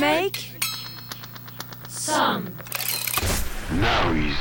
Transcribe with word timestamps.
Make 0.00 0.58
some 1.88 2.44
Noise. 3.72 4.34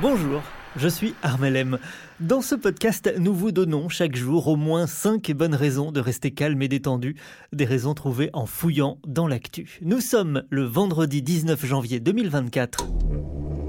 Bonjour, 0.00 0.42
je 0.76 0.88
suis 0.88 1.14
Armelem. 1.22 1.78
Dans 2.18 2.40
ce 2.40 2.54
podcast, 2.54 3.12
nous 3.18 3.34
vous 3.34 3.52
donnons 3.52 3.88
chaque 3.88 4.16
jour 4.16 4.48
au 4.48 4.56
moins 4.56 4.86
5 4.86 5.30
bonnes 5.32 5.54
raisons 5.54 5.92
de 5.92 6.00
rester 6.00 6.32
calme 6.32 6.62
et 6.62 6.68
détendu, 6.68 7.16
des 7.52 7.64
raisons 7.64 7.94
trouvées 7.94 8.30
en 8.32 8.46
fouillant 8.46 8.98
dans 9.06 9.28
l'actu. 9.28 9.78
Nous 9.82 10.00
sommes 10.00 10.42
le 10.50 10.64
vendredi 10.64 11.22
19 11.22 11.64
janvier 11.64 12.00
2024. 12.00 12.86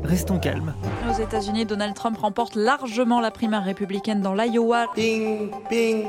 Restons 0.03 0.39
calmes. 0.39 0.73
Aux 1.07 1.21
États-Unis, 1.21 1.65
Donald 1.65 1.93
Trump 1.93 2.17
remporte 2.17 2.55
largement 2.55 3.21
la 3.21 3.29
primaire 3.29 3.65
républicaine 3.65 4.21
dans 4.21 4.33
l'Iowa. 4.33 4.87
Bing, 4.95 5.51
bing. 5.69 6.05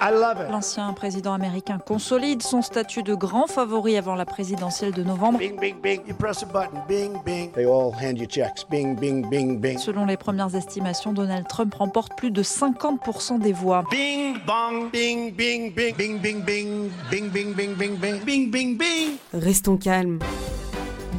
I 0.00 0.10
love 0.10 0.38
it. 0.40 0.50
L'ancien 0.50 0.92
président 0.92 1.32
américain 1.32 1.78
consolide 1.78 2.42
son 2.42 2.62
statut 2.62 3.02
de 3.02 3.14
grand 3.14 3.46
favori 3.46 3.96
avant 3.96 4.14
la 4.14 4.24
présidentielle 4.24 4.92
de 4.92 5.02
novembre. 5.02 5.38
Bing, 5.38 5.58
bing, 5.58 5.80
bing. 5.80 6.00
You 6.06 6.14
press 6.14 6.42
a 6.42 6.46
button. 6.46 6.82
Bing, 6.88 7.22
bing. 7.24 7.52
They 7.52 7.64
all 7.64 7.92
hand 7.92 8.18
you 8.18 8.26
checks. 8.26 8.64
Bing, 8.68 8.96
bing, 8.96 9.28
bing, 9.28 9.60
bing. 9.60 9.78
Selon 9.78 10.04
les 10.06 10.16
premières 10.16 10.54
estimations, 10.54 11.12
Donald 11.12 11.46
Trump 11.48 11.74
remporte 11.74 12.12
plus 12.16 12.30
de 12.30 12.42
50% 12.42 13.38
des 13.38 13.52
voix. 13.52 13.84
Bing, 13.90 14.36
bong. 14.46 14.90
Bing, 14.90 15.32
bing, 15.34 15.72
bing. 15.74 15.94
Bing, 15.96 16.20
bing, 16.20 16.44
bing. 16.44 16.90
Bing, 17.10 17.30
bing, 17.30 17.54
bing, 17.54 17.74
bing, 17.74 17.96
bing. 17.96 18.24
Bing, 18.24 18.50
bing, 18.50 18.76
bing. 18.76 19.16
Restons 19.32 19.76
calmes. 19.76 20.18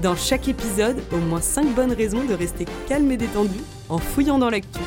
Dans 0.01 0.15
chaque 0.15 0.47
épisode, 0.47 1.01
au 1.11 1.17
moins 1.17 1.41
5 1.41 1.73
bonnes 1.73 1.93
raisons 1.93 2.23
de 2.25 2.33
rester 2.33 2.65
calme 2.87 3.11
et 3.11 3.17
détendu 3.17 3.61
en 3.89 3.97
fouillant 3.97 4.37
dans 4.37 4.49
l'actu. 4.49 4.81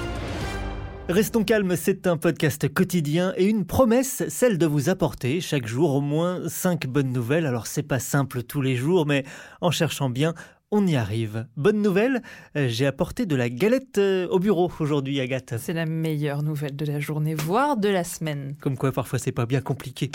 Restons 1.08 1.42
calmes, 1.42 1.74
c'est 1.74 2.06
un 2.06 2.18
podcast 2.18 2.68
quotidien 2.68 3.32
et 3.38 3.46
une 3.46 3.64
promesse, 3.64 4.24
celle 4.28 4.58
de 4.58 4.66
vous 4.66 4.90
apporter 4.90 5.40
chaque 5.40 5.66
jour 5.66 5.94
au 5.94 6.02
moins 6.02 6.46
5 6.46 6.86
bonnes 6.86 7.14
nouvelles. 7.14 7.46
Alors 7.46 7.66
c'est 7.66 7.82
pas 7.82 7.98
simple 7.98 8.42
tous 8.42 8.60
les 8.60 8.76
jours, 8.76 9.06
mais 9.06 9.24
en 9.62 9.70
cherchant 9.70 10.10
bien, 10.10 10.34
on 10.70 10.86
y 10.86 10.96
arrive. 10.96 11.46
Bonne 11.56 11.80
nouvelle, 11.80 12.22
euh, 12.56 12.68
j'ai 12.68 12.84
apporté 12.84 13.24
de 13.24 13.34
la 13.36 13.48
galette 13.48 13.96
euh, 13.96 14.28
au 14.28 14.38
bureau 14.38 14.70
aujourd'hui, 14.80 15.18
Agathe. 15.18 15.54
C'est 15.56 15.72
la 15.72 15.86
meilleure 15.86 16.42
nouvelle 16.42 16.76
de 16.76 16.84
la 16.84 17.00
journée, 17.00 17.34
voire 17.34 17.78
de 17.78 17.88
la 17.88 18.04
semaine. 18.04 18.54
Comme 18.60 18.76
quoi 18.76 18.92
parfois 18.92 19.18
c'est 19.18 19.32
pas 19.32 19.46
bien 19.46 19.62
compliqué. 19.62 20.10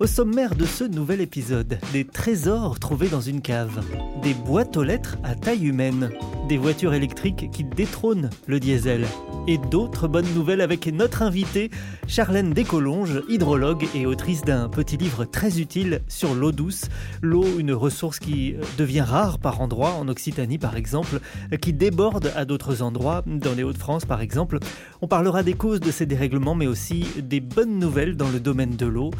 Au 0.00 0.08
sommaire 0.08 0.56
de 0.56 0.64
ce 0.64 0.82
nouvel 0.82 1.20
épisode, 1.20 1.78
des 1.92 2.04
trésors 2.04 2.80
trouvés 2.80 3.06
dans 3.06 3.20
une 3.20 3.40
cave, 3.40 3.80
des 4.24 4.34
boîtes 4.34 4.76
aux 4.76 4.82
lettres 4.82 5.18
à 5.22 5.36
taille 5.36 5.66
humaine, 5.66 6.10
des 6.48 6.56
voitures 6.56 6.94
électriques 6.94 7.48
qui 7.52 7.62
détrônent 7.62 8.30
le 8.48 8.58
diesel, 8.58 9.06
et 9.46 9.56
d'autres 9.56 10.08
bonnes 10.08 10.32
nouvelles 10.34 10.62
avec 10.62 10.88
notre 10.88 11.22
invitée, 11.22 11.70
Charlène 12.08 12.52
Descolonges, 12.52 13.22
hydrologue 13.28 13.86
et 13.94 14.04
autrice 14.04 14.42
d'un 14.42 14.68
petit 14.68 14.96
livre 14.96 15.26
très 15.26 15.60
utile 15.60 16.00
sur 16.08 16.34
l'eau 16.34 16.50
douce. 16.50 16.86
L'eau, 17.22 17.46
une 17.58 17.72
ressource 17.72 18.18
qui 18.18 18.56
devient 18.76 19.02
rare 19.02 19.38
par 19.38 19.60
endroits, 19.60 19.92
en 19.92 20.08
Occitanie 20.08 20.58
par 20.58 20.76
exemple, 20.76 21.20
qui 21.60 21.72
déborde 21.72 22.32
à 22.34 22.44
d'autres 22.44 22.82
endroits, 22.82 23.22
dans 23.26 23.54
les 23.54 23.62
Hauts-de-France 23.62 24.06
par 24.06 24.20
exemple. 24.20 24.58
On 25.02 25.06
parlera 25.06 25.44
des 25.44 25.54
causes 25.54 25.80
de 25.80 25.92
ces 25.92 26.06
dérèglements, 26.06 26.56
mais 26.56 26.66
aussi 26.66 27.06
des 27.22 27.40
bonnes 27.40 27.78
nouvelles 27.78 28.16
dans 28.16 28.30
le 28.30 28.40
domaine 28.40 28.74
de 28.74 28.86
l'eau. 28.86 29.12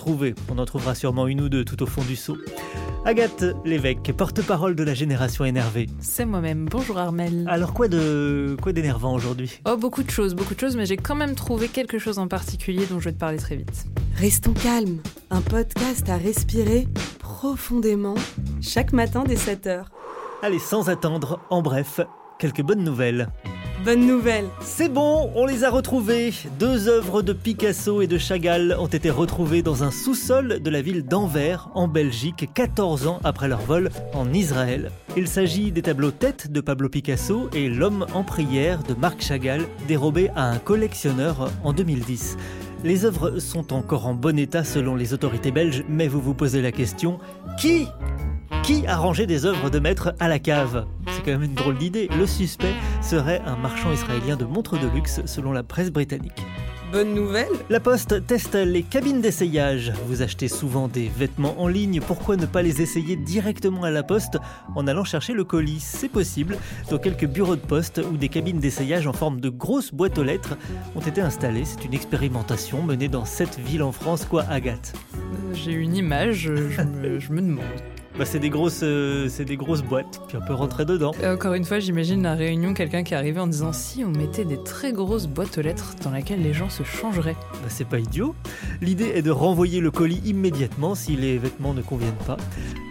Trouver, 0.00 0.34
on 0.48 0.56
en 0.56 0.64
trouvera 0.64 0.94
sûrement 0.94 1.26
une 1.26 1.42
ou 1.42 1.50
deux 1.50 1.62
tout 1.62 1.82
au 1.82 1.86
fond 1.86 2.00
du 2.02 2.16
seau. 2.16 2.38
Agathe 3.04 3.44
Lévesque, 3.66 4.10
porte-parole 4.16 4.74
de 4.74 4.82
la 4.82 4.94
génération 4.94 5.44
énervée. 5.44 5.88
C'est 6.00 6.24
moi-même. 6.24 6.66
Bonjour 6.70 6.96
Armel. 6.96 7.44
Alors 7.48 7.74
quoi 7.74 7.86
de 7.86 8.56
quoi 8.62 8.72
d'énervant 8.72 9.14
aujourd'hui? 9.14 9.60
Oh, 9.66 9.76
beaucoup 9.76 10.02
de 10.02 10.10
choses, 10.10 10.34
beaucoup 10.34 10.54
de 10.54 10.60
choses, 10.60 10.74
mais 10.74 10.86
j'ai 10.86 10.96
quand 10.96 11.14
même 11.14 11.34
trouvé 11.34 11.68
quelque 11.68 11.98
chose 11.98 12.18
en 12.18 12.28
particulier 12.28 12.86
dont 12.86 12.98
je 12.98 13.10
vais 13.10 13.12
te 13.12 13.18
parler 13.18 13.36
très 13.36 13.56
vite. 13.56 13.84
Restons 14.16 14.54
calmes. 14.54 15.00
Un 15.28 15.42
podcast 15.42 16.08
à 16.08 16.16
respirer 16.16 16.88
profondément 17.18 18.14
chaque 18.62 18.94
matin 18.94 19.24
dès 19.26 19.34
7h. 19.34 19.84
Allez, 20.42 20.58
sans 20.58 20.88
attendre, 20.88 21.40
en 21.50 21.60
bref, 21.60 22.00
quelques 22.38 22.62
bonnes 22.62 22.84
nouvelles. 22.84 23.28
Bonne 23.84 24.06
nouvelle. 24.06 24.44
C'est 24.60 24.90
bon, 24.90 25.30
on 25.34 25.46
les 25.46 25.64
a 25.64 25.70
retrouvées. 25.70 26.32
Deux 26.58 26.88
œuvres 26.88 27.22
de 27.22 27.32
Picasso 27.32 28.02
et 28.02 28.06
de 28.06 28.18
Chagall 28.18 28.76
ont 28.78 28.86
été 28.86 29.08
retrouvées 29.08 29.62
dans 29.62 29.84
un 29.84 29.90
sous-sol 29.90 30.60
de 30.60 30.70
la 30.70 30.82
ville 30.82 31.02
d'Anvers, 31.02 31.70
en 31.74 31.88
Belgique, 31.88 32.50
14 32.52 33.06
ans 33.06 33.20
après 33.24 33.48
leur 33.48 33.60
vol 33.60 33.88
en 34.12 34.34
Israël. 34.34 34.90
Il 35.16 35.26
s'agit 35.28 35.72
des 35.72 35.80
tableaux 35.80 36.10
tête 36.10 36.52
de 36.52 36.60
Pablo 36.60 36.90
Picasso 36.90 37.48
et 37.54 37.70
L'homme 37.70 38.06
en 38.12 38.22
prière 38.22 38.82
de 38.82 38.92
Marc 38.92 39.22
Chagall, 39.22 39.66
dérobés 39.88 40.30
à 40.36 40.50
un 40.50 40.58
collectionneur 40.58 41.50
en 41.64 41.72
2010. 41.72 42.36
Les 42.84 43.06
œuvres 43.06 43.38
sont 43.38 43.72
encore 43.72 44.06
en 44.06 44.14
bon 44.14 44.38
état 44.38 44.62
selon 44.62 44.94
les 44.94 45.14
autorités 45.14 45.52
belges, 45.52 45.84
mais 45.88 46.08
vous 46.08 46.20
vous 46.20 46.34
posez 46.34 46.60
la 46.60 46.72
question 46.72 47.18
qui 47.58 47.86
qui 48.70 48.86
a 48.86 48.96
rangé 48.96 49.26
des 49.26 49.46
œuvres 49.46 49.68
de 49.68 49.80
maître 49.80 50.14
à 50.20 50.28
la 50.28 50.38
cave 50.38 50.86
C'est 51.08 51.24
quand 51.24 51.32
même 51.32 51.42
une 51.42 51.54
drôle 51.54 51.76
d'idée. 51.76 52.08
Le 52.16 52.24
suspect 52.24 52.74
serait 53.02 53.42
un 53.44 53.56
marchand 53.56 53.90
israélien 53.90 54.36
de 54.36 54.44
montres 54.44 54.78
de 54.78 54.86
luxe 54.86 55.20
selon 55.26 55.50
la 55.50 55.64
presse 55.64 55.90
britannique. 55.90 56.40
Bonne 56.92 57.12
nouvelle. 57.12 57.50
La 57.68 57.80
Poste 57.80 58.24
teste 58.28 58.54
les 58.54 58.84
cabines 58.84 59.20
d'essayage. 59.20 59.92
Vous 60.06 60.22
achetez 60.22 60.46
souvent 60.46 60.86
des 60.86 61.08
vêtements 61.08 61.60
en 61.60 61.66
ligne, 61.66 62.00
pourquoi 62.00 62.36
ne 62.36 62.46
pas 62.46 62.62
les 62.62 62.80
essayer 62.80 63.16
directement 63.16 63.82
à 63.82 63.90
la 63.90 64.04
Poste 64.04 64.38
en 64.76 64.86
allant 64.86 65.04
chercher 65.04 65.32
le 65.32 65.42
colis 65.42 65.80
C'est 65.80 66.08
possible. 66.08 66.56
Dans 66.90 66.98
quelques 66.98 67.26
bureaux 67.26 67.56
de 67.56 67.60
poste 67.60 68.00
où 68.12 68.16
des 68.16 68.28
cabines 68.28 68.60
d'essayage 68.60 69.08
en 69.08 69.12
forme 69.12 69.40
de 69.40 69.48
grosses 69.48 69.92
boîtes 69.92 70.18
aux 70.18 70.24
lettres 70.24 70.56
ont 70.94 71.00
été 71.00 71.20
installées. 71.20 71.64
C'est 71.64 71.84
une 71.86 71.94
expérimentation 71.94 72.82
menée 72.82 73.08
dans 73.08 73.24
sept 73.24 73.58
villes 73.58 73.82
en 73.82 73.92
France, 73.92 74.24
quoi, 74.26 74.44
Agathe? 74.48 74.92
Euh, 75.16 75.54
J'ai 75.54 75.72
une 75.72 75.96
image, 75.96 76.52
je 76.52 76.82
me, 76.82 77.18
je 77.18 77.32
me 77.32 77.40
demande. 77.40 77.64
Bah, 78.20 78.26
C'est 78.26 78.38
des, 78.38 78.50
grosses, 78.50 78.80
euh, 78.82 79.30
c'est 79.30 79.46
des 79.46 79.56
grosses 79.56 79.80
boîtes, 79.80 80.20
puis 80.28 80.36
on 80.36 80.46
peut 80.46 80.52
rentrer 80.52 80.84
dedans. 80.84 81.12
Et 81.22 81.26
encore 81.26 81.54
une 81.54 81.64
fois, 81.64 81.78
j'imagine 81.78 82.22
la 82.22 82.34
réunion, 82.34 82.74
quelqu'un 82.74 83.02
qui 83.02 83.14
est 83.14 83.16
arrivé 83.16 83.40
en 83.40 83.46
disant 83.46 83.72
si 83.72 84.04
on 84.04 84.10
mettait 84.10 84.44
des 84.44 84.62
très 84.62 84.92
grosses 84.92 85.26
boîtes 85.26 85.56
aux 85.56 85.62
lettres 85.62 85.94
dans 86.04 86.10
lesquelles 86.10 86.42
les 86.42 86.52
gens 86.52 86.68
se 86.68 86.82
changeraient. 86.82 87.36
Bah, 87.62 87.68
c'est 87.68 87.88
pas 87.88 87.98
idiot. 87.98 88.34
L'idée 88.82 89.10
est 89.14 89.22
de 89.22 89.30
renvoyer 89.30 89.80
le 89.80 89.90
colis 89.90 90.20
immédiatement 90.26 90.94
si 90.94 91.16
les 91.16 91.38
vêtements 91.38 91.72
ne 91.72 91.80
conviennent 91.80 92.12
pas. 92.26 92.36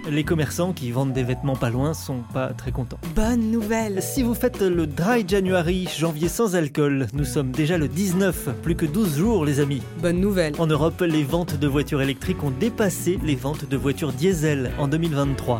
Les 0.10 0.24
commerçants 0.24 0.74
qui 0.74 0.90
vendent 0.92 1.14
des 1.14 1.24
vêtements 1.24 1.56
pas 1.56 1.70
loin 1.70 1.94
sont 1.94 2.24
pas 2.34 2.48
très 2.48 2.72
contents. 2.72 2.98
Bonne 3.16 3.52
nouvelle. 3.52 4.02
Si 4.02 4.24
vous 4.24 4.34
faites 4.34 4.62
le 4.62 4.88
Dry 4.88 5.24
January, 5.28 5.88
janvier 5.96 6.30
sans 6.30 6.56
alcool, 6.56 7.08
nous 7.14 7.26
sommes 7.26 7.52
déjà 7.52 7.78
le 7.78 7.88
19, 7.88 8.50
plus 8.64 8.76
que 8.76 8.88
12 8.88 9.18
jours 9.18 9.46
les 9.46 9.60
amis. 9.60 9.84
Bonne 10.02 10.20
nouvelle. 10.20 10.54
En 10.58 10.66
Europe, 10.66 11.02
les 11.02 11.24
ventes 11.24 11.60
de 11.60 11.68
voitures 11.68 12.02
électriques 12.02 12.44
ont 12.44 12.52
dépassé 12.52 13.20
les 13.24 13.36
ventes 13.36 13.70
de 13.70 13.78
voitures 13.78 14.12
diesel 14.12 14.72
en 14.80 14.88
2023. 14.88 15.60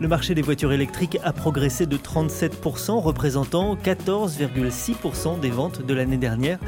Le 0.00 0.06
marché 0.06 0.36
des 0.36 0.42
voitures 0.42 0.72
électriques 0.72 1.18
a 1.24 1.32
progressé 1.32 1.84
de 1.84 1.96
37%, 1.96 3.00
représentant 3.00 3.74
14,6% 3.74 5.40
des 5.40 5.50
ventes 5.50 5.84
de 5.84 5.92
l'année 5.92 6.16
dernière. 6.16 6.60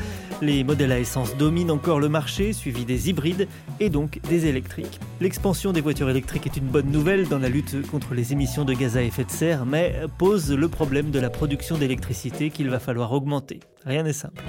Les 0.42 0.64
modèles 0.64 0.90
à 0.90 0.98
essence 0.98 1.36
dominent 1.36 1.70
encore 1.70 2.00
le 2.00 2.08
marché, 2.08 2.52
suivi 2.52 2.84
des 2.84 3.08
hybrides 3.08 3.46
et 3.78 3.88
donc 3.88 4.18
des 4.28 4.46
électriques. 4.46 4.98
L'expansion 5.20 5.72
des 5.72 5.80
voitures 5.80 6.10
électriques 6.10 6.46
est 6.46 6.56
une 6.56 6.66
bonne 6.66 6.90
nouvelle 6.90 7.28
dans 7.28 7.38
la 7.38 7.48
lutte 7.48 7.88
contre 7.88 8.14
les 8.14 8.32
émissions 8.32 8.64
de 8.64 8.74
gaz 8.74 8.96
à 8.96 9.02
effet 9.02 9.24
de 9.24 9.30
serre, 9.30 9.64
mais 9.64 9.94
pose 10.18 10.52
le 10.52 10.68
problème 10.68 11.12
de 11.12 11.20
la 11.20 11.30
production 11.30 11.78
d'électricité 11.78 12.50
qu'il 12.50 12.68
va 12.68 12.80
falloir 12.80 13.12
augmenter. 13.12 13.60
Rien 13.84 14.02
n'est 14.02 14.12
simple. 14.12 14.42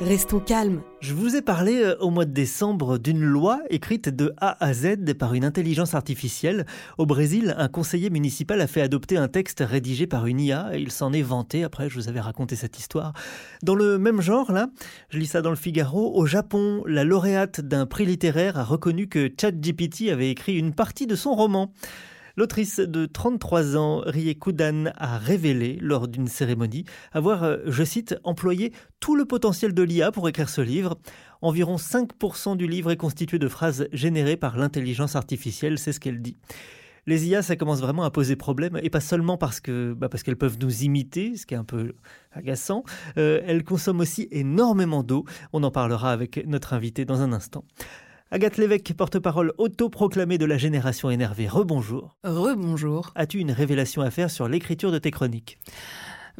Restons 0.00 0.38
calmes. 0.38 0.80
Je 1.00 1.12
vous 1.12 1.34
ai 1.34 1.42
parlé 1.42 1.82
euh, 1.82 1.96
au 1.98 2.10
mois 2.10 2.24
de 2.24 2.30
décembre 2.30 2.98
d'une 2.98 3.20
loi 3.20 3.58
écrite 3.68 4.08
de 4.08 4.32
A 4.40 4.64
à 4.64 4.72
Z 4.72 5.14
par 5.18 5.34
une 5.34 5.44
intelligence 5.44 5.92
artificielle. 5.92 6.66
Au 6.98 7.06
Brésil, 7.06 7.56
un 7.58 7.66
conseiller 7.66 8.08
municipal 8.08 8.60
a 8.60 8.68
fait 8.68 8.80
adopter 8.80 9.16
un 9.16 9.26
texte 9.26 9.64
rédigé 9.66 10.06
par 10.06 10.26
une 10.26 10.38
IA 10.38 10.68
et 10.72 10.80
il 10.80 10.92
s'en 10.92 11.12
est 11.12 11.22
vanté. 11.22 11.64
Après, 11.64 11.90
je 11.90 11.96
vous 11.96 12.08
avais 12.08 12.20
raconté 12.20 12.54
cette 12.54 12.78
histoire. 12.78 13.12
Dans 13.64 13.74
le 13.74 13.98
même 13.98 14.20
genre, 14.20 14.52
là, 14.52 14.68
je 15.10 15.18
lis 15.18 15.26
ça 15.26 15.42
dans 15.42 15.50
le 15.50 15.56
Figaro. 15.56 16.16
Au 16.16 16.26
Japon, 16.26 16.84
la 16.86 17.02
lauréate 17.02 17.60
d'un 17.60 17.84
prix 17.84 18.06
littéraire 18.06 18.56
a 18.56 18.62
reconnu 18.62 19.08
que 19.08 19.28
ChatGPT 19.36 20.10
avait 20.12 20.30
écrit 20.30 20.56
une 20.56 20.74
partie 20.74 21.08
de 21.08 21.16
son 21.16 21.34
roman. 21.34 21.72
L'autrice 22.38 22.78
de 22.78 23.04
33 23.04 23.76
ans, 23.76 24.00
Rie 24.06 24.38
Kudan, 24.38 24.92
a 24.96 25.18
révélé 25.18 25.76
lors 25.80 26.06
d'une 26.06 26.28
cérémonie 26.28 26.84
avoir, 27.10 27.42
euh, 27.42 27.56
je 27.66 27.82
cite, 27.82 28.14
employé 28.22 28.72
tout 29.00 29.16
le 29.16 29.24
potentiel 29.24 29.74
de 29.74 29.82
l'IA 29.82 30.12
pour 30.12 30.28
écrire 30.28 30.48
ce 30.48 30.60
livre. 30.60 30.96
Environ 31.42 31.78
5% 31.78 32.56
du 32.56 32.68
livre 32.68 32.92
est 32.92 32.96
constitué 32.96 33.40
de 33.40 33.48
phrases 33.48 33.88
générées 33.92 34.36
par 34.36 34.56
l'intelligence 34.56 35.16
artificielle, 35.16 35.80
c'est 35.80 35.92
ce 35.92 35.98
qu'elle 35.98 36.22
dit. 36.22 36.36
Les 37.08 37.26
IA, 37.26 37.42
ça 37.42 37.56
commence 37.56 37.80
vraiment 37.80 38.04
à 38.04 38.12
poser 38.12 38.36
problème, 38.36 38.78
et 38.84 38.88
pas 38.88 39.00
seulement 39.00 39.36
bah 39.36 40.08
parce 40.08 40.22
qu'elles 40.22 40.36
peuvent 40.36 40.58
nous 40.60 40.84
imiter, 40.84 41.36
ce 41.36 41.44
qui 41.44 41.54
est 41.54 41.58
un 41.58 41.64
peu 41.64 41.94
agaçant. 42.30 42.84
Euh, 43.16 43.40
elles 43.46 43.64
consomment 43.64 43.98
aussi 43.98 44.28
énormément 44.30 45.02
d'eau. 45.02 45.24
On 45.52 45.64
en 45.64 45.72
parlera 45.72 46.12
avec 46.12 46.46
notre 46.46 46.72
invité 46.72 47.04
dans 47.04 47.20
un 47.20 47.32
instant. 47.32 47.64
Agathe 48.30 48.58
Lévesque, 48.58 48.92
porte-parole 48.94 49.52
autoproclamée 49.56 50.36
de 50.36 50.44
la 50.44 50.58
génération 50.58 51.08
énervée. 51.10 51.48
Rebonjour. 51.48 52.16
Rebonjour. 52.24 53.10
As-tu 53.14 53.38
une 53.38 53.52
révélation 53.52 54.02
à 54.02 54.10
faire 54.10 54.30
sur 54.30 54.48
l'écriture 54.48 54.92
de 54.92 54.98
tes 54.98 55.10
chroniques? 55.10 55.58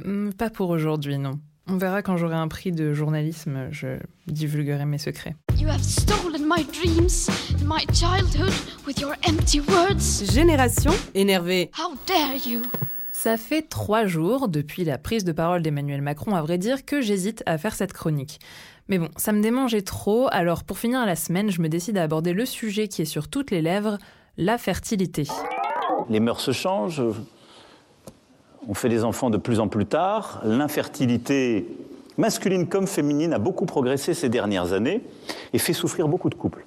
Hmm, 0.05 0.31
Pas 0.33 0.51
pour 0.51 0.69
aujourd'hui, 0.69 1.17
non. 1.19 1.41
On 1.67 1.77
verra 1.79 2.03
quand 2.03 2.17
j'aurai 2.19 2.35
un 2.37 2.49
prix 2.49 2.73
de 2.73 2.93
journalisme, 2.93 3.69
je 3.71 3.99
divulguerai 4.27 4.85
mes 4.85 4.99
secrets. 4.99 5.35
You 5.59 5.69
have 5.69 5.83
stolen 5.83 6.43
my 6.47 6.65
dreams, 6.65 7.29
my 7.65 7.85
childhood, 7.95 8.53
with 8.87 9.01
your 9.01 9.13
empty 9.27 9.61
words. 9.61 10.31
Génération 10.33 10.93
énervée. 11.15 11.71
How 11.79 11.95
dare 12.07 12.35
you? 12.47 12.63
Ça 13.13 13.37
fait 13.37 13.63
trois 13.63 14.07
jours 14.07 14.49
depuis 14.49 14.85
la 14.85 14.97
prise 14.97 15.25
de 15.25 15.33
parole 15.33 15.61
d'Emmanuel 15.63 16.03
Macron, 16.03 16.35
à 16.37 16.43
vrai 16.43 16.57
dire, 16.59 16.85
que 16.85 17.01
j'hésite 17.01 17.43
à 17.47 17.59
faire 17.59 17.75
cette 17.75 17.93
chronique. 17.93 18.39
Mais 18.89 18.99
bon, 18.99 19.09
ça 19.17 19.33
me 19.33 19.43
démangeait 19.43 19.83
trop, 19.83 20.29
alors 20.31 20.65
pour 20.65 20.79
finir 20.79 21.05
la 21.05 21.15
semaine, 21.15 21.51
je 21.51 21.61
me 21.61 21.69
décide 21.69 21.99
à 21.99 22.03
aborder 22.03 22.33
le 22.33 22.47
sujet 22.47 22.89
qui 22.89 23.03
est 23.03 23.07
sur 23.07 23.29
toutes 23.29 23.51
les 23.51 23.61
lèvres, 23.61 23.99
la 24.39 24.57
fertilité. 24.57 25.25
Les 26.09 26.21
mœurs 26.21 26.41
se 26.41 26.53
changent, 26.53 27.03
on 28.67 28.73
fait 28.73 28.89
des 28.89 29.05
enfants 29.05 29.29
de 29.29 29.37
plus 29.37 29.61
en 29.61 29.69
plus 29.69 29.85
tard, 29.85 30.41
l'infertilité 30.43 31.67
masculine 32.17 32.67
comme 32.67 32.87
féminine 32.87 33.35
a 33.35 33.39
beaucoup 33.39 33.67
progressé 33.67 34.15
ces 34.15 34.31
dernières 34.31 34.73
années 34.73 35.03
et 35.53 35.59
fait 35.59 35.75
souffrir 35.75 36.09
beaucoup 36.09 36.31
de 36.31 36.35
couples. 36.35 36.67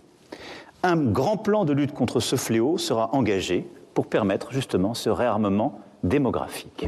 Un 0.83 0.97
grand 0.97 1.37
plan 1.37 1.65
de 1.65 1.73
lutte 1.73 1.93
contre 1.93 2.19
ce 2.19 2.35
fléau 2.35 2.77
sera 2.77 3.13
engagé 3.15 3.67
pour 3.93 4.07
permettre 4.07 4.51
justement 4.51 4.93
ce 4.93 5.09
réarmement 5.09 5.79
démographique. 6.03 6.87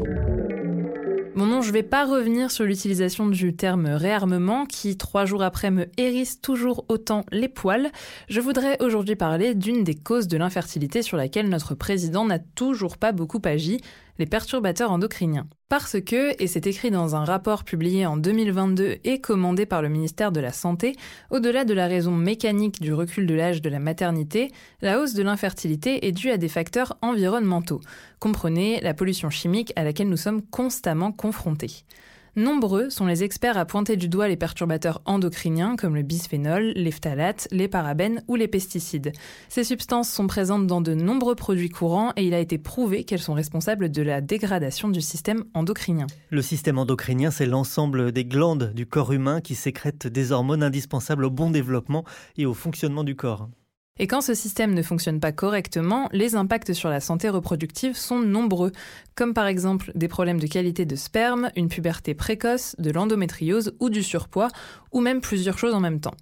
Bon 1.35 1.47
non, 1.47 1.63
je 1.63 1.71
vais 1.71 1.81
pas 1.81 2.05
revenir 2.05 2.51
sur 2.51 2.63
l'utilisation 2.63 3.25
du 3.25 3.55
terme 3.55 3.87
réarmement 3.87 4.67
qui, 4.67 4.97
trois 4.97 5.25
jours 5.25 5.41
après, 5.41 5.71
me 5.71 5.87
hérisse 5.97 6.39
toujours 6.39 6.85
autant 6.89 7.25
les 7.31 7.47
poils. 7.47 7.91
Je 8.29 8.39
voudrais 8.39 8.79
aujourd'hui 8.83 9.15
parler 9.15 9.55
d'une 9.55 9.83
des 9.83 9.95
causes 9.95 10.27
de 10.27 10.37
l'infertilité 10.37 11.01
sur 11.01 11.17
laquelle 11.17 11.49
notre 11.49 11.73
président 11.73 12.23
n'a 12.23 12.37
toujours 12.37 12.97
pas 12.97 13.13
beaucoup 13.13 13.41
agi, 13.45 13.79
les 14.19 14.25
perturbateurs 14.25 14.91
endocriniens. 14.91 15.47
Parce 15.69 15.99
que, 15.99 16.39
et 16.41 16.47
c'est 16.47 16.67
écrit 16.67 16.91
dans 16.91 17.15
un 17.15 17.25
rapport 17.25 17.63
publié 17.63 18.05
en 18.05 18.15
2022 18.15 18.97
et 19.03 19.21
commandé 19.21 19.65
par 19.65 19.81
le 19.81 19.89
ministère 19.89 20.31
de 20.31 20.39
la 20.39 20.51
Santé, 20.51 20.95
au-delà 21.31 21.65
de 21.65 21.73
la 21.73 21.87
raison 21.87 22.11
mécanique 22.11 22.79
du 22.79 22.93
recul 22.93 23.25
de 23.25 23.33
l'âge 23.33 23.61
de 23.61 23.69
la 23.69 23.79
maternité, 23.79 24.51
la 24.81 24.99
hausse 24.99 25.15
de 25.15 25.23
l'infertilité 25.23 26.05
est 26.05 26.11
due 26.11 26.29
à 26.29 26.37
des 26.37 26.49
facteurs 26.49 26.97
environnementaux. 27.01 27.81
Comprenez 28.19 28.81
la 28.81 28.93
pollution 28.93 29.29
chimique 29.29 29.73
à 29.75 29.83
laquelle 29.83 30.09
nous 30.09 30.17
sommes 30.17 30.43
constamment 30.43 31.11
confrontés. 31.11 31.83
Nombreux 32.35 32.89
sont 32.89 33.05
les 33.05 33.23
experts 33.23 33.59
à 33.59 33.65
pointer 33.65 33.95
du 33.95 34.07
doigt 34.07 34.27
les 34.27 34.35
perturbateurs 34.35 35.03
endocriniens 35.05 35.75
comme 35.75 35.93
le 35.93 36.01
bisphénol, 36.01 36.73
les 36.75 36.89
phtalates, 36.89 37.47
les 37.51 37.67
parabènes 37.67 38.23
ou 38.27 38.35
les 38.35 38.47
pesticides. 38.47 39.11
Ces 39.49 39.63
substances 39.63 40.09
sont 40.09 40.25
présentes 40.25 40.65
dans 40.65 40.81
de 40.81 40.95
nombreux 40.95 41.35
produits 41.35 41.69
courants 41.69 42.11
et 42.15 42.25
il 42.25 42.33
a 42.33 42.39
été 42.39 42.57
prouvé 42.57 43.03
qu'elles 43.03 43.21
sont 43.21 43.35
responsables 43.35 43.91
de 43.91 44.01
la 44.01 44.19
dégradation 44.19 44.89
du 44.89 44.99
système 44.99 45.43
endocrinien. 45.53 46.07
Le 46.31 46.41
système 46.41 46.79
endocrinien, 46.79 47.29
c'est 47.29 47.45
l'ensemble 47.45 48.11
des 48.11 48.25
glandes 48.25 48.73
du 48.73 48.87
corps 48.87 49.13
humain 49.13 49.39
qui 49.39 49.53
sécrètent 49.53 50.07
des 50.07 50.31
hormones 50.31 50.63
indispensables 50.63 51.25
au 51.25 51.29
bon 51.29 51.51
développement 51.51 52.03
et 52.35 52.47
au 52.47 52.55
fonctionnement 52.55 53.03
du 53.03 53.15
corps. 53.15 53.47
Et 53.99 54.07
quand 54.07 54.21
ce 54.21 54.33
système 54.33 54.73
ne 54.73 54.81
fonctionne 54.81 55.19
pas 55.19 55.31
correctement, 55.31 56.09
les 56.11 56.35
impacts 56.35 56.73
sur 56.73 56.89
la 56.89 56.99
santé 56.99 57.29
reproductive 57.29 57.95
sont 57.95 58.17
nombreux, 58.17 58.71
comme 59.13 59.35
par 59.35 59.45
exemple 59.45 59.91
des 59.93 60.07
problèmes 60.07 60.39
de 60.39 60.47
qualité 60.47 60.85
de 60.85 60.95
sperme, 60.95 61.51
une 61.55 61.69
puberté 61.69 62.15
précoce, 62.15 62.75
de 62.79 62.89
l'endométriose 62.89 63.75
ou 63.79 63.91
du 63.91 64.01
surpoids, 64.01 64.49
ou 64.91 64.99
même 64.99 65.21
plusieurs 65.21 65.59
choses 65.59 65.75
en 65.75 65.79
même 65.79 65.99
temps. 65.99 66.15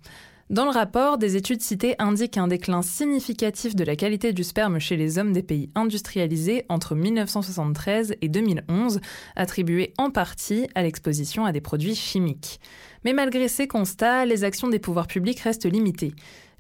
Dans 0.49 0.65
le 0.65 0.71
rapport, 0.71 1.17
des 1.17 1.37
études 1.37 1.61
citées 1.61 1.95
indiquent 1.97 2.37
un 2.37 2.49
déclin 2.49 2.81
significatif 2.81 3.73
de 3.73 3.85
la 3.85 3.95
qualité 3.95 4.33
du 4.33 4.43
sperme 4.43 4.79
chez 4.79 4.97
les 4.97 5.17
hommes 5.17 5.31
des 5.31 5.43
pays 5.43 5.69
industrialisés 5.75 6.65
entre 6.67 6.93
1973 6.93 8.15
et 8.21 8.27
2011, 8.27 8.99
attribué 9.37 9.93
en 9.97 10.09
partie 10.09 10.67
à 10.75 10.83
l'exposition 10.83 11.45
à 11.45 11.53
des 11.53 11.61
produits 11.61 11.95
chimiques. 11.95 12.59
Mais 13.05 13.13
malgré 13.13 13.47
ces 13.47 13.69
constats, 13.69 14.25
les 14.25 14.43
actions 14.43 14.67
des 14.67 14.79
pouvoirs 14.79 15.07
publics 15.07 15.39
restent 15.39 15.71
limitées. 15.71 16.11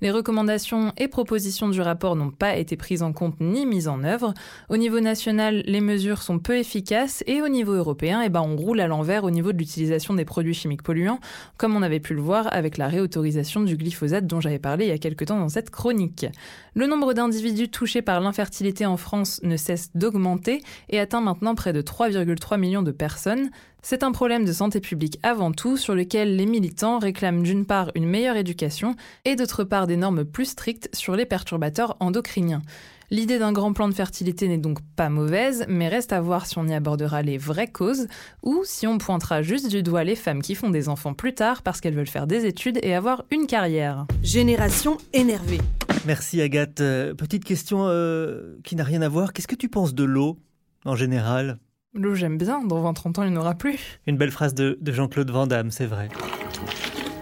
Les 0.01 0.09
recommandations 0.09 0.93
et 0.97 1.07
propositions 1.07 1.69
du 1.69 1.79
rapport 1.79 2.15
n'ont 2.15 2.31
pas 2.31 2.55
été 2.55 2.75
prises 2.75 3.03
en 3.03 3.13
compte 3.13 3.35
ni 3.39 3.67
mises 3.67 3.87
en 3.87 4.03
œuvre. 4.03 4.33
Au 4.69 4.77
niveau 4.77 4.99
national, 4.99 5.61
les 5.67 5.79
mesures 5.79 6.23
sont 6.23 6.39
peu 6.39 6.57
efficaces 6.57 7.23
et 7.27 7.43
au 7.43 7.47
niveau 7.47 7.73
européen, 7.73 8.23
eh 8.25 8.29
ben, 8.29 8.41
on 8.41 8.55
roule 8.55 8.79
à 8.79 8.87
l'envers 8.87 9.23
au 9.23 9.29
niveau 9.29 9.51
de 9.51 9.59
l'utilisation 9.59 10.15
des 10.15 10.25
produits 10.25 10.55
chimiques 10.55 10.81
polluants, 10.81 11.19
comme 11.57 11.75
on 11.75 11.83
avait 11.83 11.99
pu 11.99 12.15
le 12.15 12.21
voir 12.21 12.51
avec 12.51 12.79
la 12.79 12.87
réautorisation 12.87 13.61
du 13.61 13.77
glyphosate 13.77 14.25
dont 14.25 14.41
j'avais 14.41 14.57
parlé 14.57 14.85
il 14.85 14.89
y 14.89 14.91
a 14.91 14.97
quelque 14.97 15.23
temps 15.23 15.37
dans 15.37 15.49
cette 15.49 15.69
chronique. 15.69 16.25
Le 16.73 16.87
nombre 16.87 17.13
d'individus 17.13 17.69
touchés 17.69 18.01
par 18.01 18.21
l'infertilité 18.21 18.87
en 18.87 18.97
France 18.97 19.39
ne 19.43 19.55
cesse 19.55 19.91
d'augmenter 19.93 20.63
et 20.89 20.99
atteint 20.99 21.21
maintenant 21.21 21.53
près 21.53 21.73
de 21.73 21.81
3,3 21.83 22.59
millions 22.59 22.81
de 22.81 22.91
personnes. 22.91 23.51
C'est 23.83 24.03
un 24.03 24.11
problème 24.11 24.45
de 24.45 24.53
santé 24.53 24.79
publique 24.79 25.19
avant 25.23 25.51
tout, 25.51 25.75
sur 25.75 25.95
lequel 25.95 26.35
les 26.35 26.45
militants 26.45 26.99
réclament 26.99 27.41
d'une 27.41 27.65
part 27.65 27.91
une 27.95 28.05
meilleure 28.05 28.37
éducation 28.37 28.95
et 29.25 29.35
d'autre 29.35 29.63
part 29.63 29.87
des 29.87 29.97
normes 29.97 30.23
plus 30.23 30.45
strictes 30.45 30.89
sur 30.93 31.15
les 31.15 31.25
perturbateurs 31.25 31.97
endocriniens. 31.99 32.61
L'idée 33.09 33.39
d'un 33.39 33.51
grand 33.51 33.73
plan 33.73 33.89
de 33.89 33.93
fertilité 33.93 34.47
n'est 34.47 34.57
donc 34.57 34.79
pas 34.95 35.09
mauvaise, 35.09 35.65
mais 35.67 35.89
reste 35.89 36.13
à 36.13 36.21
voir 36.21 36.45
si 36.45 36.57
on 36.59 36.67
y 36.67 36.73
abordera 36.73 37.21
les 37.23 37.37
vraies 37.37 37.67
causes 37.67 38.07
ou 38.41 38.61
si 38.63 38.87
on 38.87 38.99
pointera 38.99 39.41
juste 39.41 39.67
du 39.67 39.83
doigt 39.83 40.05
les 40.05 40.15
femmes 40.15 40.41
qui 40.41 40.55
font 40.55 40.69
des 40.69 40.87
enfants 40.87 41.13
plus 41.13 41.33
tard 41.33 41.61
parce 41.61 41.81
qu'elles 41.81 41.95
veulent 41.95 42.07
faire 42.07 42.27
des 42.27 42.45
études 42.45 42.79
et 42.83 42.93
avoir 42.93 43.25
une 43.31 43.47
carrière. 43.47 44.05
Génération 44.23 44.97
énervée. 45.11 45.59
Merci 46.05 46.39
Agathe. 46.39 46.79
Euh, 46.79 47.13
petite 47.13 47.43
question 47.43 47.87
euh, 47.87 48.57
qui 48.63 48.77
n'a 48.77 48.85
rien 48.85 49.01
à 49.01 49.09
voir. 49.09 49.33
Qu'est-ce 49.33 49.47
que 49.47 49.55
tu 49.55 49.67
penses 49.67 49.93
de 49.93 50.05
l'eau 50.05 50.37
en 50.85 50.95
général? 50.95 51.59
L'eau, 51.93 52.15
j'aime 52.15 52.37
bien, 52.37 52.63
dans 52.63 52.89
20-30 52.89 53.19
ans, 53.19 53.23
il 53.23 53.31
n'y 53.31 53.37
en 53.37 53.41
aura 53.41 53.53
plus. 53.53 53.99
Une 54.07 54.15
belle 54.15 54.31
phrase 54.31 54.53
de, 54.53 54.77
de 54.79 54.91
Jean-Claude 54.93 55.29
Van 55.29 55.45
Damme, 55.45 55.71
c'est 55.71 55.85
vrai. 55.85 56.07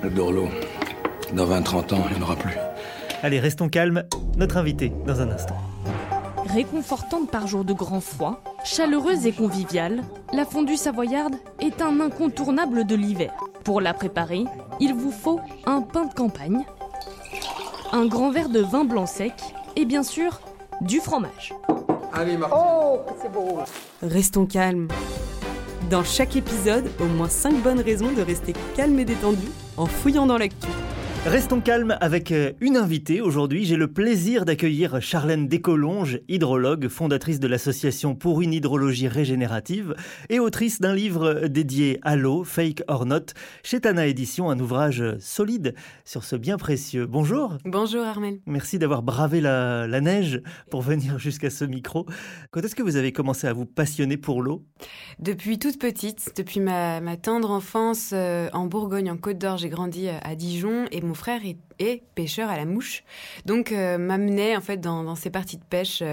J'adore 0.03 0.31
l'eau. 0.31 0.47
Dans 1.33 1.47
20-30 1.47 1.95
ans, 1.95 2.05
il 2.07 2.15
n'y 2.15 2.19
en 2.19 2.27
aura 2.27 2.35
plus. 2.35 2.53
Allez, 3.23 3.39
restons 3.39 3.67
calmes. 3.67 4.03
Notre 4.37 4.57
invité, 4.57 4.91
dans 5.07 5.21
un 5.21 5.31
instant. 5.31 5.57
Réconfortante 6.45 7.31
par 7.31 7.47
jour 7.47 7.65
de 7.65 7.73
grand 7.73 7.99
froid, 7.99 8.43
chaleureuse 8.63 9.25
et 9.25 9.31
conviviale, 9.31 10.03
la 10.33 10.45
fondue 10.45 10.77
savoyarde 10.77 11.35
est 11.59 11.81
un 11.81 11.99
incontournable 11.99 12.85
de 12.85 12.93
l'hiver. 12.93 13.33
Pour 13.63 13.81
la 13.81 13.95
préparer, 13.95 14.43
il 14.79 14.93
vous 14.93 15.11
faut 15.11 15.39
un 15.65 15.81
pain 15.81 16.05
de 16.05 16.13
campagne, 16.13 16.63
un 17.91 18.05
grand 18.05 18.29
verre 18.29 18.49
de 18.49 18.59
vin 18.59 18.85
blanc 18.85 19.07
sec 19.07 19.33
et 19.75 19.85
bien 19.85 20.03
sûr 20.03 20.41
du 20.81 20.99
fromage. 20.99 21.55
Allez, 22.13 22.37
Martin. 22.37 22.55
Restons 24.01 24.45
calmes. 24.45 24.87
Dans 25.89 26.03
chaque 26.03 26.35
épisode, 26.35 26.89
au 26.99 27.05
moins 27.05 27.29
5 27.29 27.61
bonnes 27.61 27.79
raisons 27.81 28.11
de 28.11 28.21
rester 28.21 28.53
calme 28.75 28.99
et 28.99 29.05
détendu 29.05 29.47
en 29.77 29.85
fouillant 29.85 30.25
dans 30.25 30.37
l'actu. 30.37 30.67
Restons 31.25 31.59
calmes 31.59 31.97
avec 31.99 32.31
euh, 32.31 32.53
une 32.61 32.77
invitée. 32.77 33.19
Aujourd'hui, 33.19 33.65
j'ai 33.65 33.75
le 33.75 33.91
plaisir 33.91 34.45
d'accueillir 34.45 35.01
Charlène 35.01 35.47
Descolonges, 35.47 36.21
hydrologue, 36.29 36.87
fondatrice 36.87 37.41
de 37.41 37.47
l'association 37.47 38.15
pour 38.15 38.41
une 38.41 38.53
hydrologie 38.53 39.09
régénérative 39.09 39.95
et 40.29 40.39
autrice 40.39 40.79
d'un 40.79 40.95
livre 40.95 41.47
dédié 41.47 41.99
à 42.03 42.15
l'eau, 42.15 42.45
Fake 42.45 42.83
or 42.87 43.05
Not, 43.05 43.33
chez 43.63 43.81
Tana 43.81 44.07
Édition, 44.07 44.49
un 44.49 44.59
ouvrage 44.59 45.03
solide 45.19 45.75
sur 46.05 46.23
ce 46.23 46.37
bien 46.37 46.57
précieux. 46.57 47.05
Bonjour. 47.05 47.57
Bonjour 47.65 48.05
Armel. 48.05 48.39
Merci 48.47 48.79
d'avoir 48.79 49.03
bravé 49.03 49.41
la, 49.41 49.87
la 49.87 50.01
neige 50.01 50.41
pour 50.71 50.81
venir 50.81 51.19
jusqu'à 51.19 51.49
ce 51.49 51.65
micro. 51.65 52.05
Quand 52.49 52.61
est-ce 52.61 52.75
que 52.75 52.83
vous 52.83 52.95
avez 52.95 53.11
commencé 53.11 53.45
à 53.45 53.53
vous 53.53 53.65
passionner 53.65 54.15
pour 54.15 54.41
l'eau? 54.41 54.63
Depuis 55.19 55.59
toute 55.59 55.79
petite, 55.79 56.31
depuis 56.37 56.61
ma, 56.61 57.01
ma 57.01 57.17
tendre 57.17 57.51
enfance 57.51 58.11
euh, 58.13 58.49
en 58.53 58.67
Bourgogne, 58.67 59.11
en 59.11 59.17
Côte 59.17 59.37
d'Or, 59.37 59.57
j'ai 59.57 59.69
grandi 59.69 60.07
euh, 60.07 60.17
à 60.23 60.35
Dijon 60.35 60.85
et 60.91 61.01
mon 61.01 61.08
frère 61.15 61.45
est 61.45 61.57
et 61.79 62.03
pêcheur 62.15 62.49
à 62.49 62.57
la 62.57 62.65
mouche. 62.65 63.03
Donc 63.45 63.71
m'amenait 63.71 64.55
en 64.55 64.61
fait 64.61 64.77
dans, 64.77 65.03
dans, 65.03 65.15
ces 65.15 65.29
parties 65.29 65.57
de 65.57 65.63
pêche 65.63 66.03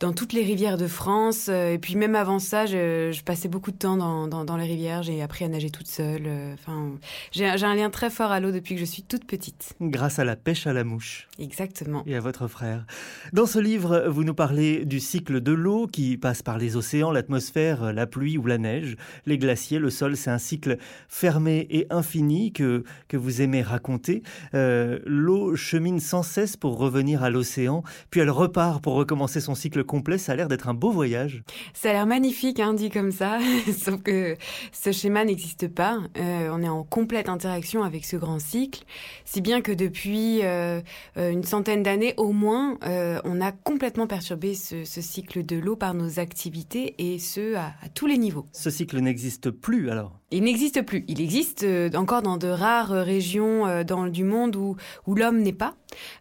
dans 0.00 0.12
toutes 0.12 0.32
les 0.32 0.42
rivières 0.42 0.76
de 0.76 0.86
France. 0.86 1.48
et 1.48 1.78
puis 1.80 1.96
même 1.96 2.14
avant 2.14 2.38
ça, 2.38 2.66
je, 2.66 3.10
je 3.12 3.22
passais 3.22 3.48
beaucoup 3.48 3.70
de 3.70 3.76
temps 3.76 3.96
dans, 3.96 4.28
dans, 4.28 4.44
dans 4.44 4.56
les 4.56 4.66
rivières. 4.66 5.02
J'ai 5.02 5.22
appris 5.22 5.44
à 5.44 5.48
nager 5.48 5.70
toute 5.70 5.88
seule. 5.88 6.28
Enfin, 6.54 6.92
j'ai 7.32 7.46
un 7.46 7.74
lien 7.74 7.90
très 7.90 8.10
fort 8.10 8.30
à 8.30 8.40
l'eau 8.40 8.50
depuis 8.50 8.74
que 8.74 8.80
je 8.80 8.86
suis 8.86 9.02
toute 9.02 9.24
petite. 9.24 9.74
Grâce 9.80 10.18
à 10.18 10.24
la 10.24 10.36
pêche 10.36 10.66
à 10.66 10.72
la 10.72 10.84
mouche. 10.84 11.28
Exactement. 11.38 12.02
Et 12.06 12.14
à 12.14 12.20
votre 12.20 12.48
frère. 12.48 12.86
Dans 13.32 13.46
ce 13.46 13.58
livre, 13.58 14.04
vous 14.08 14.24
nous 14.24 14.34
parlez 14.34 14.84
du 14.84 15.00
cycle 15.00 15.40
de 15.40 15.52
l'eau 15.52 15.86
qui 15.86 16.16
passe 16.16 16.42
par 16.42 16.58
les 16.58 16.76
océans, 16.76 17.10
l'atmosphère, 17.10 17.92
la 17.92 18.06
pluie 18.06 18.38
ou 18.38 18.46
la 18.46 18.58
neige, 18.58 18.96
les 19.26 19.38
glaciers, 19.38 19.78
le 19.78 19.90
sol. 19.90 20.16
C'est 20.16 20.30
un 20.30 20.38
cycle 20.38 20.78
fermé 21.08 21.66
et 21.70 21.86
infini 21.90 22.52
que, 22.52 22.84
que 23.08 23.16
vous 23.16 23.42
aimez 23.42 23.62
raconter. 23.62 24.22
Euh, 24.54 24.81
l'eau 25.04 25.56
chemine 25.56 26.00
sans 26.00 26.22
cesse 26.22 26.56
pour 26.56 26.78
revenir 26.78 27.22
à 27.22 27.30
l'océan, 27.30 27.82
puis 28.10 28.20
elle 28.20 28.30
repart 28.30 28.82
pour 28.82 28.94
recommencer 28.94 29.40
son 29.40 29.54
cycle 29.54 29.84
complet. 29.84 30.18
Ça 30.18 30.32
a 30.32 30.36
l'air 30.36 30.48
d'être 30.48 30.68
un 30.68 30.74
beau 30.74 30.90
voyage. 30.90 31.42
Ça 31.74 31.90
a 31.90 31.92
l'air 31.92 32.06
magnifique, 32.06 32.60
hein, 32.60 32.74
dit 32.74 32.90
comme 32.90 33.12
ça, 33.12 33.38
sauf 33.78 34.02
que 34.02 34.36
ce 34.72 34.92
schéma 34.92 35.24
n'existe 35.24 35.68
pas. 35.68 35.98
Euh, 36.18 36.48
on 36.52 36.62
est 36.62 36.68
en 36.68 36.84
complète 36.84 37.28
interaction 37.28 37.82
avec 37.82 38.04
ce 38.04 38.16
grand 38.16 38.38
cycle, 38.38 38.84
si 39.24 39.40
bien 39.40 39.60
que 39.60 39.72
depuis 39.72 40.40
euh, 40.42 40.80
une 41.16 41.44
centaine 41.44 41.82
d'années 41.82 42.14
au 42.16 42.32
moins, 42.32 42.78
on 43.24 43.40
a 43.40 43.52
complètement 43.52 44.06
perturbé 44.06 44.54
ce, 44.54 44.84
ce 44.84 45.00
cycle 45.00 45.44
de 45.44 45.56
l'eau 45.56 45.76
par 45.76 45.94
nos 45.94 46.18
activités 46.18 46.94
et 46.98 47.18
ce 47.18 47.54
à, 47.54 47.66
à 47.82 47.88
tous 47.94 48.06
les 48.06 48.18
niveaux. 48.18 48.46
Ce 48.52 48.70
cycle 48.70 48.98
n'existe 49.00 49.50
plus 49.50 49.90
alors? 49.90 50.22
Il 50.34 50.44
n'existe 50.44 50.80
plus. 50.80 51.04
Il 51.08 51.20
existe 51.20 51.62
euh, 51.62 51.90
encore 51.94 52.22
dans 52.22 52.38
de 52.38 52.48
rares 52.48 52.92
euh, 52.92 53.02
régions 53.02 53.66
euh, 53.66 53.84
dans, 53.84 54.06
du 54.06 54.24
monde 54.24 54.56
où, 54.56 54.71
où 55.06 55.14
l'homme 55.14 55.42
n'est 55.42 55.52
pas. 55.52 55.74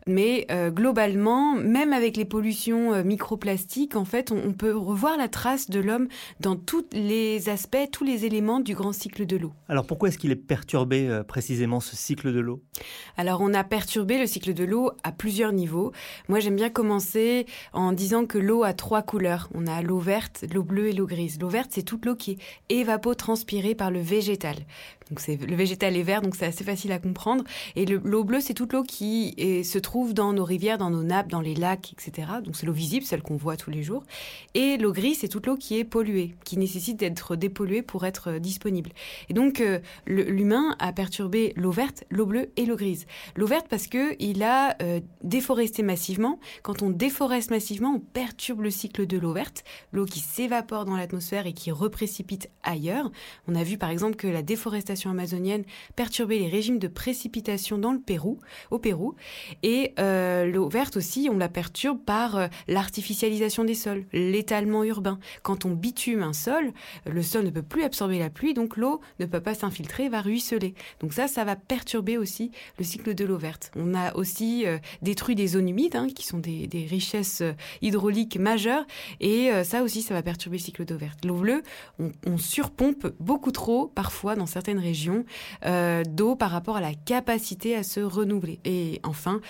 Mais 0.07 0.47
globalement, 0.69 1.55
même 1.55 1.93
avec 1.93 2.17
les 2.17 2.25
pollutions 2.25 3.03
microplastiques, 3.03 3.95
en 3.95 4.05
fait, 4.05 4.31
on, 4.31 4.53
peut 4.53 4.75
revoir 4.75 5.17
la 5.17 5.27
trace 5.27 5.69
de 5.69 5.79
l'homme 5.79 6.07
dans 6.39 6.55
tous 6.55 6.85
les 6.91 7.49
aspects, 7.49 7.89
tous 7.91 8.03
les 8.03 8.25
éléments 8.25 8.59
du 8.59 8.75
grand 8.75 8.93
cycle 8.93 9.25
de 9.25 9.37
l'eau. 9.37 9.53
Alors 9.69 9.85
pourquoi 9.85 10.09
est-ce 10.09 10.17
qu'il 10.17 10.31
est 10.31 10.35
perturbé 10.35 11.21
précisément 11.27 11.79
ce 11.79 11.95
cycle 11.95 12.33
de 12.33 12.39
l'eau? 12.39 12.61
Alors 13.17 13.41
on 13.41 13.53
a 13.53 13.63
perturbé 13.63 14.17
le 14.17 14.27
cycle 14.27 14.53
de 14.53 14.63
l'eau 14.63 14.91
à 15.03 15.11
plusieurs 15.11 15.53
niveaux. 15.53 15.91
Moi 16.27 16.39
j'aime 16.39 16.55
bien 16.55 16.69
commencer 16.69 17.45
en 17.73 17.91
disant 17.91 18.25
que 18.25 18.37
l'eau 18.37 18.63
a 18.63 18.73
trois 18.73 19.01
couleurs. 19.01 19.49
On 19.53 19.67
a 19.67 19.81
l'eau 19.81 19.99
verte, 19.99 20.45
l'eau 20.53 20.63
bleue 20.63 20.87
et 20.87 20.93
l'eau 20.93 21.07
grise. 21.07 21.39
L'eau 21.39 21.49
verte, 21.49 21.71
c'est 21.73 21.83
toute 21.83 22.05
l'eau 22.05 22.15
qui 22.15 22.31
est 22.31 22.37
évapotranspirée 22.81 23.75
par 23.75 23.91
le 23.91 23.99
végétal. 23.99 24.55
Donc 25.09 25.19
c'est 25.19 25.35
le 25.35 25.55
végétal 25.55 25.97
est 25.97 26.03
vert, 26.03 26.21
donc 26.21 26.35
c'est 26.35 26.45
assez 26.45 26.63
facile 26.63 26.91
à 26.93 26.99
comprendre. 26.99 27.43
Et 27.75 27.85
l'eau 27.85 28.23
bleue, 28.23 28.39
c'est 28.39 28.53
toute 28.53 28.71
l'eau 28.71 28.83
qui 28.83 29.33
se 29.63 29.79
trouve 29.79 30.13
dans 30.13 30.33
nos 30.33 30.43
rivières, 30.43 30.77
dans 30.77 30.89
nos 30.89 31.03
nappes, 31.03 31.29
dans 31.29 31.41
les 31.41 31.55
lacs, 31.55 31.93
etc. 31.93 32.27
Donc 32.43 32.55
c'est 32.55 32.65
l'eau 32.65 32.73
visible, 32.73 33.05
celle 33.05 33.21
qu'on 33.21 33.37
voit 33.37 33.57
tous 33.57 33.71
les 33.71 33.83
jours. 33.83 34.03
Et 34.53 34.77
l'eau 34.77 34.91
grise, 34.91 35.19
c'est 35.19 35.27
toute 35.27 35.45
l'eau 35.45 35.55
qui 35.55 35.77
est 35.77 35.83
polluée, 35.83 36.35
qui 36.43 36.57
nécessite 36.57 36.97
d'être 36.97 37.35
dépolluée 37.35 37.81
pour 37.81 38.05
être 38.05 38.31
euh, 38.31 38.39
disponible. 38.39 38.91
Et 39.29 39.33
donc 39.33 39.61
euh, 39.61 39.79
l'humain 40.05 40.75
a 40.79 40.91
perturbé 40.93 41.53
l'eau 41.55 41.71
verte, 41.71 42.03
l'eau 42.09 42.25
bleue 42.25 42.51
et 42.57 42.65
l'eau 42.65 42.75
grise. 42.75 43.05
L'eau 43.35 43.47
verte 43.47 43.67
parce 43.69 43.87
que 43.87 44.15
il 44.19 44.43
a 44.43 44.75
euh, 44.81 44.99
déforesté 45.23 45.83
massivement. 45.83 46.39
Quand 46.63 46.81
on 46.81 46.89
déforeste 46.89 47.51
massivement, 47.51 47.95
on 47.95 47.99
perturbe 47.99 48.61
le 48.61 48.71
cycle 48.71 49.07
de 49.07 49.17
l'eau 49.17 49.33
verte, 49.33 49.63
l'eau 49.91 50.05
qui 50.05 50.19
s'évapore 50.19 50.85
dans 50.85 50.95
l'atmosphère 50.95 51.47
et 51.47 51.53
qui 51.53 51.71
reprécipite 51.71 52.49
ailleurs. 52.63 53.11
On 53.47 53.55
a 53.55 53.63
vu 53.63 53.77
par 53.77 53.89
exemple 53.89 54.15
que 54.15 54.27
la 54.27 54.41
déforestation 54.41 55.09
amazonienne 55.09 55.63
perturbait 55.95 56.39
les 56.39 56.49
régimes 56.49 56.79
de 56.79 56.87
précipitation 56.87 57.77
dans 57.77 57.91
le 57.91 57.99
Pérou, 57.99 58.39
au 58.69 58.79
Pérou. 58.79 59.15
Et 59.63 59.93
euh, 59.99 60.45
l'eau 60.45 60.69
verte 60.69 60.97
aussi, 60.97 61.29
on 61.31 61.37
la 61.37 61.49
perturbe 61.49 61.99
par 61.99 62.37
euh, 62.37 62.47
l'artificialisation 62.67 63.63
des 63.63 63.75
sols, 63.75 64.05
l'étalement 64.13 64.83
urbain. 64.83 65.19
Quand 65.43 65.65
on 65.65 65.71
bitume 65.71 66.23
un 66.23 66.33
sol, 66.33 66.71
le 67.05 67.23
sol 67.23 67.45
ne 67.45 67.49
peut 67.49 67.61
plus 67.61 67.83
absorber 67.83 68.19
la 68.19 68.29
pluie, 68.29 68.53
donc 68.53 68.77
l'eau 68.77 69.01
ne 69.19 69.25
peut 69.25 69.41
pas 69.41 69.53
s'infiltrer, 69.53 70.09
va 70.09 70.21
ruisseler. 70.21 70.73
Donc 70.99 71.13
ça, 71.13 71.27
ça 71.27 71.43
va 71.43 71.55
perturber 71.55 72.17
aussi 72.17 72.51
le 72.77 72.85
cycle 72.85 73.13
de 73.13 73.25
l'eau 73.25 73.37
verte. 73.37 73.71
On 73.75 73.93
a 73.93 74.15
aussi 74.15 74.65
euh, 74.65 74.77
détruit 75.01 75.35
des 75.35 75.47
zones 75.47 75.69
humides, 75.69 75.95
hein, 75.95 76.07
qui 76.13 76.25
sont 76.25 76.39
des, 76.39 76.69
richesses 76.89 77.43
hydrauliques 77.81 78.37
majeures, 78.37 78.85
et 79.19 79.51
ça 79.63 79.83
aussi, 79.83 80.01
ça 80.01 80.13
va 80.13 80.23
perturber 80.23 80.57
le 80.57 80.63
cycle 80.63 80.83
d'eau 80.83 80.97
verte. 80.97 81.23
L'eau 81.25 81.35
bleue, 81.35 81.61
on, 82.25 82.37
surpompe 82.37 83.07
beaucoup 83.19 83.51
trop, 83.51 83.87
parfois, 83.87 84.35
dans 84.35 84.47
certaines 84.47 84.79
régions 84.79 85.25
d'eau 85.63 86.35
par 86.35 86.49
rapport 86.51 86.77
à 86.77 86.81
la 86.81 86.93
capacité 86.93 87.75
à 87.75 87.83
se 87.83 87.99
renouveler. 87.99 88.59
Et 88.65 88.99
enfin, 89.03 89.40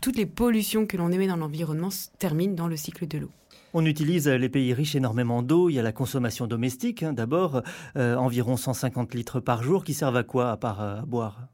toutes 0.00 0.16
les 0.16 0.26
pollutions 0.26 0.86
que 0.86 0.96
l'on 0.96 1.10
émet 1.12 1.26
dans 1.26 1.36
l'environnement 1.36 1.90
terminent 2.18 2.54
dans 2.54 2.68
le 2.68 2.76
cycle 2.76 3.06
de 3.06 3.18
l'eau. 3.18 3.30
On 3.74 3.86
utilise 3.86 4.28
les 4.28 4.48
pays 4.50 4.74
riches 4.74 4.94
énormément 4.96 5.42
d'eau. 5.42 5.70
Il 5.70 5.74
y 5.74 5.78
a 5.78 5.82
la 5.82 5.92
consommation 5.92 6.46
domestique, 6.46 7.02
hein, 7.02 7.14
d'abord, 7.14 7.62
euh, 7.96 8.16
environ 8.16 8.56
150 8.56 9.14
litres 9.14 9.40
par 9.40 9.62
jour, 9.62 9.82
qui 9.84 9.94
servent 9.94 10.16
à 10.16 10.24
quoi 10.24 10.50
à 10.50 10.56
part 10.58 10.82
euh, 10.82 11.00
à 11.00 11.06
boire? 11.06 11.48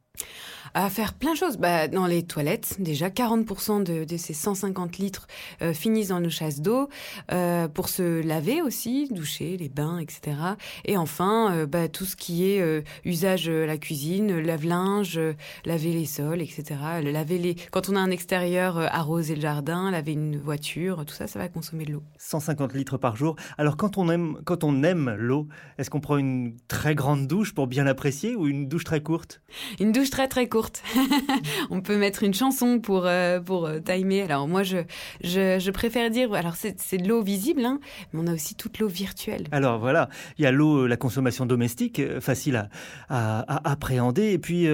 À 0.75 0.90
faire 0.90 1.14
plein 1.14 1.32
de 1.32 1.37
choses. 1.37 1.56
Bah, 1.56 1.88
dans 1.88 2.06
les 2.06 2.22
toilettes, 2.22 2.76
déjà 2.78 3.08
40% 3.08 3.82
de, 3.82 4.04
de, 4.04 4.16
ces 4.16 4.34
150 4.34 4.98
litres 4.98 5.26
euh, 5.62 5.72
finissent 5.72 6.08
dans 6.08 6.20
nos 6.20 6.30
chasses 6.30 6.60
d'eau. 6.60 6.88
Euh, 7.32 7.68
pour 7.68 7.88
se 7.88 8.22
laver 8.22 8.62
aussi, 8.62 9.08
doucher, 9.10 9.56
les 9.56 9.68
bains, 9.68 9.98
etc. 9.98 10.37
Et 10.84 10.96
enfin, 10.96 11.52
euh, 11.52 11.66
bah, 11.66 11.88
tout 11.88 12.04
ce 12.04 12.16
qui 12.16 12.44
est 12.44 12.84
usage 13.04 13.48
la 13.48 13.78
cuisine, 13.78 14.38
lave-linge, 14.38 15.20
laver 15.64 15.92
les 15.92 16.06
sols, 16.06 16.42
etc. 16.42 16.64
Laver 17.02 17.38
les... 17.38 17.54
Quand 17.70 17.88
on 17.88 17.96
a 17.96 18.00
un 18.00 18.10
extérieur, 18.10 18.78
arroser 18.78 19.34
le 19.34 19.40
jardin, 19.40 19.90
laver 19.90 20.12
une 20.12 20.38
voiture, 20.38 21.04
tout 21.04 21.14
ça, 21.14 21.26
ça 21.26 21.38
va 21.38 21.48
consommer 21.48 21.84
de 21.84 21.92
l'eau. 21.92 22.02
150 22.18 22.75
litres 22.75 22.98
par 22.98 23.16
jour. 23.16 23.37
Alors 23.56 23.76
quand 23.76 23.98
on 23.98 24.08
aime, 24.10 24.38
quand 24.44 24.64
on 24.64 24.82
aime 24.82 25.14
l'eau, 25.18 25.48
est-ce 25.78 25.90
qu'on 25.90 26.00
prend 26.00 26.16
une 26.18 26.56
très 26.68 26.94
grande 26.94 27.26
douche 27.26 27.54
pour 27.54 27.66
bien 27.66 27.84
l'apprécier 27.84 28.34
ou 28.34 28.46
une 28.46 28.68
douche 28.68 28.84
très 28.84 29.02
courte? 29.02 29.40
Une 29.80 29.92
douche 29.92 30.10
très 30.10 30.28
très 30.28 30.48
courte 30.48 30.58
on 31.71 31.81
peut 31.81 31.97
mettre 31.97 32.23
une 32.23 32.35
chanson 32.35 32.81
pour, 32.81 33.03
euh, 33.07 33.41
pour 33.41 33.67
euh, 33.67 33.81
timer. 33.81 34.23
Alors 34.23 34.49
moi, 34.49 34.62
je, 34.62 34.79
je, 35.23 35.71
préfère 35.71 36.11
dire, 36.11 36.33
alors 36.35 36.55
c'est 36.57 36.97
de 36.97 37.09
l'eau 37.09 37.23
visible, 37.23 37.65
hein, 37.65 37.79
mais 38.12 38.21
on 38.23 38.27
a 38.27 38.35
aussi 38.35 38.55
toute 38.55 38.79
l'eau 38.79 38.88
virtuelle. 38.88 39.47
Alors 39.53 39.79
voilà, 39.79 40.09
il 40.38 40.45
y 40.45 40.47
a 40.47 40.53
l'eau, 40.53 40.87
la 40.87 40.97
consommation 40.97 41.47
domestique, 41.47 42.00
euh, 42.00 42.21
facile 42.21 42.69
à, 43.09 43.69
appréhender, 43.69 44.33
et 44.33 44.38
puis, 44.38 44.67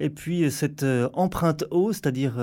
et 0.00 0.10
puis 0.10 0.50
cette 0.50 0.84
empreinte 1.12 1.64
eau, 1.70 1.92
c'est-à-dire, 1.92 2.34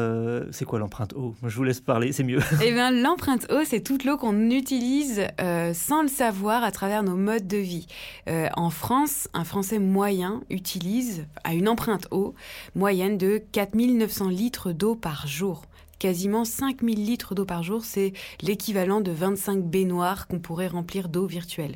c'est 0.52 0.66
quoi 0.66 0.80
l'empreinte 0.80 1.14
eau? 1.14 1.36
Je 1.46 1.56
vous 1.56 1.64
laisse 1.64 1.82
parler, 1.82 2.12
c'est 2.12 2.24
mieux. 2.24 2.40
Eh 2.64 2.72
bien, 2.74 2.92
l'empreinte 2.92 3.52
eau, 3.52 3.64
c'est 3.66 3.82
toute 3.82 4.04
l'eau 4.04 4.18
qu'on 4.18 4.50
utilise 4.50 5.28
sans 5.74 6.02
le 6.02 6.08
savoir 6.08 6.64
à 6.64 6.72
travers 6.72 7.04
nos 7.04 7.16
modes 7.16 7.48
de 7.48 7.58
vie. 7.58 7.88
en 8.28 8.70
France, 8.70 9.28
un 9.34 9.44
Français 9.44 9.80
moyen 9.80 10.42
utilise, 10.50 11.26
à 11.44 11.54
une 11.54 11.68
empreinte 11.68 12.08
eau, 12.12 12.36
moyenne 12.82 13.20
de 13.20 13.38
4900 13.52 14.30
litres 14.30 14.72
d'eau 14.72 14.96
par 14.96 15.28
jour 15.28 15.62
quasiment 16.02 16.46
5000 16.46 17.06
litres 17.06 17.36
d'eau 17.36 17.46
par 17.46 17.62
jour, 17.62 17.86
c'est 17.86 18.14
l'équivalent 18.42 19.02
de 19.02 19.12
25 19.12 19.64
baignoires 19.64 20.28
qu'on 20.28 20.40
pourrait 20.40 20.68
remplir 20.68 21.10
d'eau 21.10 21.28
virtuelle. 21.28 21.76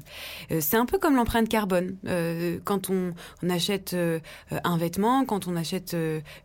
Euh, 0.51 0.57
c'est 0.61 0.77
un 0.77 0.87
peu 0.87 0.97
comme 0.97 1.15
l'empreinte 1.15 1.47
carbone. 1.47 1.95
Euh, 2.07 2.57
quand 2.63 2.89
on, 2.89 3.13
achète 3.47 3.93
euh, 3.93 4.19
un 4.63 4.77
vêtement, 4.77 5.25
quand 5.25 5.47
on 5.47 5.55
achète 5.55 5.95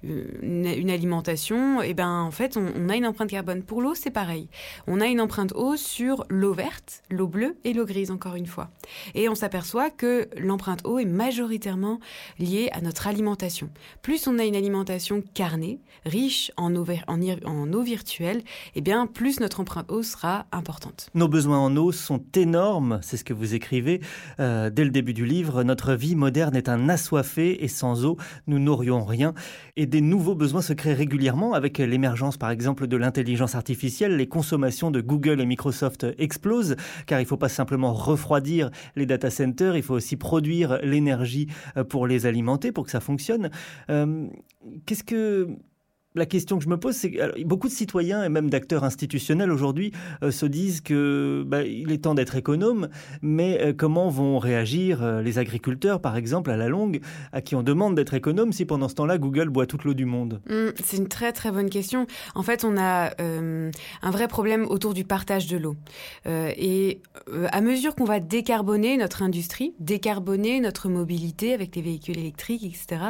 une, 0.02 0.90
alimentation, 0.90 1.80
et 1.80 1.90
eh 1.90 1.94
ben 1.94 2.20
en 2.20 2.30
fait 2.30 2.58
on, 2.58 2.90
a 2.90 2.96
une 2.96 3.06
empreinte 3.06 3.30
carbone. 3.30 3.62
Pour 3.62 3.80
l'eau, 3.80 3.94
c'est 3.94 4.10
pareil. 4.10 4.50
On 4.86 5.00
a 5.00 5.06
une 5.06 5.20
empreinte 5.20 5.54
eau 5.54 5.76
sur 5.76 6.26
l'eau 6.28 6.52
verte, 6.52 7.02
l'eau 7.10 7.28
bleue 7.28 7.56
et 7.64 7.72
l'eau 7.72 7.86
grise 7.86 8.10
encore 8.10 8.34
une 8.34 8.46
fois. 8.46 8.68
Et 9.14 9.30
on 9.30 9.34
s'aperçoit 9.34 9.88
que 9.88 10.28
l'empreinte 10.36 10.82
eau 10.84 10.98
est 10.98 11.06
majoritairement 11.06 11.98
liée 12.38 12.68
à 12.72 12.82
notre 12.82 13.06
alimentation. 13.06 13.70
Plus 14.02 14.26
on 14.26 14.38
a 14.38 14.44
une 14.44 14.56
alimentation 14.56 15.22
carnée, 15.32 15.80
riche 16.04 16.52
en 16.58 16.76
eau, 16.76 16.84
en, 17.06 17.69
eau 17.72 17.82
virtuelle, 17.82 18.42
eh 18.74 18.80
bien, 18.80 19.06
plus 19.06 19.40
notre 19.40 19.60
empreinte 19.60 19.90
eau 19.90 20.02
sera 20.02 20.46
importante. 20.52 21.10
Nos 21.14 21.28
besoins 21.28 21.58
en 21.58 21.76
eau 21.76 21.92
sont 21.92 22.22
énormes, 22.34 23.00
c'est 23.02 23.16
ce 23.16 23.24
que 23.24 23.34
vous 23.34 23.54
écrivez 23.54 24.00
euh, 24.38 24.70
dès 24.70 24.84
le 24.84 24.90
début 24.90 25.14
du 25.14 25.24
livre. 25.24 25.62
Notre 25.62 25.94
vie 25.94 26.16
moderne 26.16 26.56
est 26.56 26.68
un 26.68 26.88
assoiffé 26.88 27.64
et 27.64 27.68
sans 27.68 28.04
eau, 28.04 28.16
nous 28.46 28.58
n'aurions 28.58 29.04
rien. 29.04 29.34
Et 29.76 29.86
des 29.86 30.00
nouveaux 30.00 30.34
besoins 30.34 30.62
se 30.62 30.72
créent 30.72 30.94
régulièrement 30.94 31.54
avec 31.54 31.78
l'émergence, 31.78 32.36
par 32.36 32.50
exemple, 32.50 32.86
de 32.86 32.96
l'intelligence 32.96 33.54
artificielle. 33.54 34.16
Les 34.16 34.28
consommations 34.28 34.90
de 34.90 35.00
Google 35.00 35.40
et 35.40 35.46
Microsoft 35.46 36.06
explosent, 36.18 36.76
car 37.06 37.20
il 37.20 37.24
ne 37.24 37.28
faut 37.28 37.36
pas 37.36 37.48
simplement 37.48 37.92
refroidir 37.92 38.70
les 38.96 39.06
data 39.06 39.30
centers, 39.30 39.76
il 39.76 39.82
faut 39.82 39.94
aussi 39.94 40.16
produire 40.16 40.78
l'énergie 40.82 41.48
euh, 41.76 41.84
pour 41.84 42.06
les 42.06 42.26
alimenter, 42.26 42.72
pour 42.72 42.84
que 42.84 42.90
ça 42.90 43.00
fonctionne. 43.00 43.50
Euh, 43.90 44.26
qu'est-ce 44.86 45.04
que 45.04 45.48
la 46.14 46.26
question 46.26 46.58
que 46.58 46.64
je 46.64 46.68
me 46.68 46.76
pose, 46.76 46.96
c'est 46.96 47.12
que 47.12 47.44
beaucoup 47.44 47.68
de 47.68 47.72
citoyens 47.72 48.24
et 48.24 48.28
même 48.28 48.50
d'acteurs 48.50 48.82
institutionnels 48.82 49.52
aujourd'hui 49.52 49.92
euh, 50.22 50.32
se 50.32 50.44
disent 50.44 50.80
que 50.80 51.44
bah, 51.46 51.62
il 51.62 51.92
est 51.92 51.98
temps 51.98 52.14
d'être 52.14 52.34
économe, 52.34 52.88
mais 53.22 53.60
euh, 53.60 53.72
comment 53.72 54.08
vont 54.08 54.38
réagir 54.38 55.02
euh, 55.02 55.22
les 55.22 55.38
agriculteurs, 55.38 56.00
par 56.00 56.16
exemple, 56.16 56.50
à 56.50 56.56
la 56.56 56.68
longue, 56.68 57.00
à 57.32 57.40
qui 57.40 57.54
on 57.54 57.62
demande 57.62 57.94
d'être 57.94 58.14
économe 58.14 58.52
si 58.52 58.64
pendant 58.64 58.88
ce 58.88 58.94
temps-là 58.96 59.18
Google 59.18 59.50
boit 59.50 59.66
toute 59.66 59.84
l'eau 59.84 59.94
du 59.94 60.04
monde? 60.04 60.40
Mmh, 60.48 60.70
C'est 60.82 60.96
une 60.96 61.08
très 61.08 61.32
très 61.32 61.52
bonne 61.52 61.70
question. 61.70 62.06
En 62.34 62.42
fait, 62.42 62.64
on 62.64 62.76
a 62.76 63.10
un 63.20 64.10
vrai 64.10 64.28
problème 64.28 64.66
autour 64.66 64.94
du 64.94 65.04
partage 65.04 65.46
de 65.46 65.56
l'eau. 65.56 65.76
et 66.26 67.00
à 67.50 67.60
mesure 67.60 67.94
qu'on 67.94 68.04
va 68.04 68.20
décarboner 68.20 68.96
notre 68.96 69.22
industrie, 69.22 69.74
décarboner 69.78 70.60
notre 70.60 70.88
mobilité 70.88 71.52
avec 71.52 71.76
les 71.76 71.82
véhicules 71.82 72.18
électriques, 72.18 72.64
etc., 72.64 73.02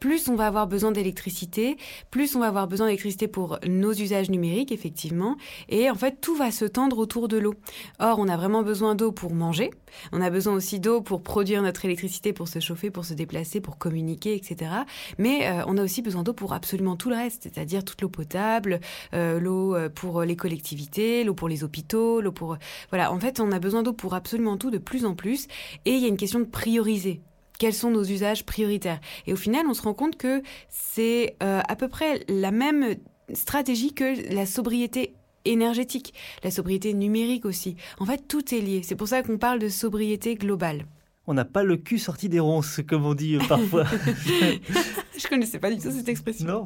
plus 0.00 0.28
on 0.28 0.36
va 0.36 0.46
avoir 0.46 0.66
besoin 0.66 0.92
d'électricité, 0.92 1.76
plus 2.10 2.34
on 2.36 2.40
va 2.40 2.45
avoir 2.48 2.66
besoin 2.68 2.86
d'électricité 2.86 3.28
pour 3.28 3.58
nos 3.66 3.92
usages 3.92 4.30
numériques, 4.30 4.72
effectivement. 4.72 5.36
Et 5.68 5.90
en 5.90 5.94
fait, 5.94 6.20
tout 6.20 6.34
va 6.34 6.50
se 6.50 6.64
tendre 6.64 6.98
autour 6.98 7.28
de 7.28 7.36
l'eau. 7.36 7.54
Or, 7.98 8.18
on 8.18 8.28
a 8.28 8.36
vraiment 8.36 8.62
besoin 8.62 8.94
d'eau 8.94 9.12
pour 9.12 9.32
manger. 9.34 9.70
On 10.12 10.20
a 10.20 10.30
besoin 10.30 10.54
aussi 10.54 10.80
d'eau 10.80 11.00
pour 11.00 11.22
produire 11.22 11.62
notre 11.62 11.84
électricité, 11.84 12.32
pour 12.32 12.48
se 12.48 12.60
chauffer, 12.60 12.90
pour 12.90 13.04
se 13.04 13.14
déplacer, 13.14 13.60
pour 13.60 13.78
communiquer, 13.78 14.34
etc. 14.34 14.70
Mais 15.18 15.48
euh, 15.48 15.62
on 15.66 15.76
a 15.78 15.82
aussi 15.82 16.02
besoin 16.02 16.22
d'eau 16.22 16.32
pour 16.32 16.52
absolument 16.52 16.96
tout 16.96 17.10
le 17.10 17.16
reste, 17.16 17.44
c'est-à-dire 17.44 17.84
toute 17.84 18.02
l'eau 18.02 18.08
potable, 18.08 18.80
euh, 19.14 19.40
l'eau 19.40 19.74
euh, 19.74 19.88
pour 19.88 20.22
les 20.22 20.36
collectivités, 20.36 21.24
l'eau 21.24 21.34
pour 21.34 21.48
les 21.48 21.64
hôpitaux, 21.64 22.20
l'eau 22.20 22.32
pour... 22.32 22.56
Voilà, 22.90 23.12
en 23.12 23.18
fait, 23.18 23.40
on 23.40 23.52
a 23.52 23.58
besoin 23.58 23.82
d'eau 23.82 23.92
pour 23.92 24.14
absolument 24.14 24.56
tout 24.56 24.70
de 24.70 24.78
plus 24.78 25.04
en 25.04 25.14
plus. 25.14 25.46
Et 25.84 25.92
il 25.92 26.00
y 26.00 26.04
a 26.04 26.08
une 26.08 26.16
question 26.16 26.38
de 26.38 26.44
prioriser 26.44 27.20
quels 27.58 27.74
sont 27.74 27.90
nos 27.90 28.04
usages 28.04 28.44
prioritaires. 28.44 29.00
Et 29.26 29.32
au 29.32 29.36
final, 29.36 29.66
on 29.68 29.74
se 29.74 29.82
rend 29.82 29.94
compte 29.94 30.16
que 30.16 30.42
c'est 30.68 31.36
euh, 31.42 31.60
à 31.66 31.76
peu 31.76 31.88
près 31.88 32.24
la 32.28 32.50
même 32.50 32.96
stratégie 33.32 33.92
que 33.92 34.32
la 34.34 34.46
sobriété 34.46 35.14
énergétique, 35.44 36.14
la 36.42 36.50
sobriété 36.50 36.92
numérique 36.92 37.44
aussi. 37.44 37.76
En 37.98 38.06
fait, 38.06 38.26
tout 38.28 38.54
est 38.54 38.60
lié. 38.60 38.82
C'est 38.82 38.96
pour 38.96 39.08
ça 39.08 39.22
qu'on 39.22 39.38
parle 39.38 39.58
de 39.58 39.68
sobriété 39.68 40.34
globale 40.34 40.86
on 41.26 41.34
n'a 41.34 41.44
pas 41.44 41.64
le 41.64 41.76
cul 41.76 41.98
sorti 41.98 42.28
des 42.28 42.40
ronces, 42.40 42.80
comme 42.86 43.04
on 43.04 43.14
dit 43.14 43.36
euh, 43.36 43.40
parfois. 43.48 43.84
je 45.22 45.28
connaissais 45.28 45.58
pas 45.58 45.70
du 45.70 45.80
tout 45.80 45.90
cette 45.90 46.08
expression. 46.08 46.46
Non, 46.46 46.64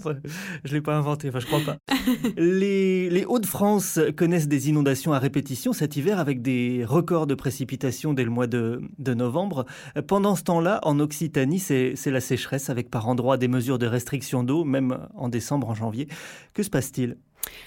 je 0.65 0.73
l'ai 0.75 0.81
pas 0.81 0.97
inventée, 0.97 1.29
enfin 1.29 1.41
je 1.41 1.47
crois 1.47 1.61
pas. 1.61 1.79
les, 2.37 3.25
Hauts-de-France 3.27 4.01
connaissent 4.17 4.49
des 4.49 4.69
inondations 4.69 5.13
à 5.13 5.19
répétition 5.19 5.73
cet 5.73 5.97
hiver 5.97 6.19
avec 6.19 6.43
des 6.43 6.85
records 6.85 7.27
de 7.27 7.35
précipitations 7.35 8.13
dès 8.13 8.25
le 8.25 8.31
mois 8.31 8.47
de, 8.47 8.83
de 8.99 9.15
novembre. 9.15 9.67
Pendant 10.07 10.35
ce 10.35 10.43
temps-là, 10.45 10.81
en 10.83 10.99
Occitanie, 11.01 11.59
c'est 11.59 11.95
la 12.07 12.21
sécheresse 12.21 12.71
avec 12.71 12.91
par 12.91 13.09
endroits 13.09 13.37
des 13.37 13.49
mesures 13.49 13.79
de 13.79 13.87
restriction 13.87 14.43
d'eau, 14.43 14.65
même 14.65 15.07
en 15.15 15.29
décembre, 15.29 15.69
en 15.69 15.75
janvier. 15.75 16.09
Que 16.55 16.63
se 16.63 16.71
passe-t-il? 16.71 17.17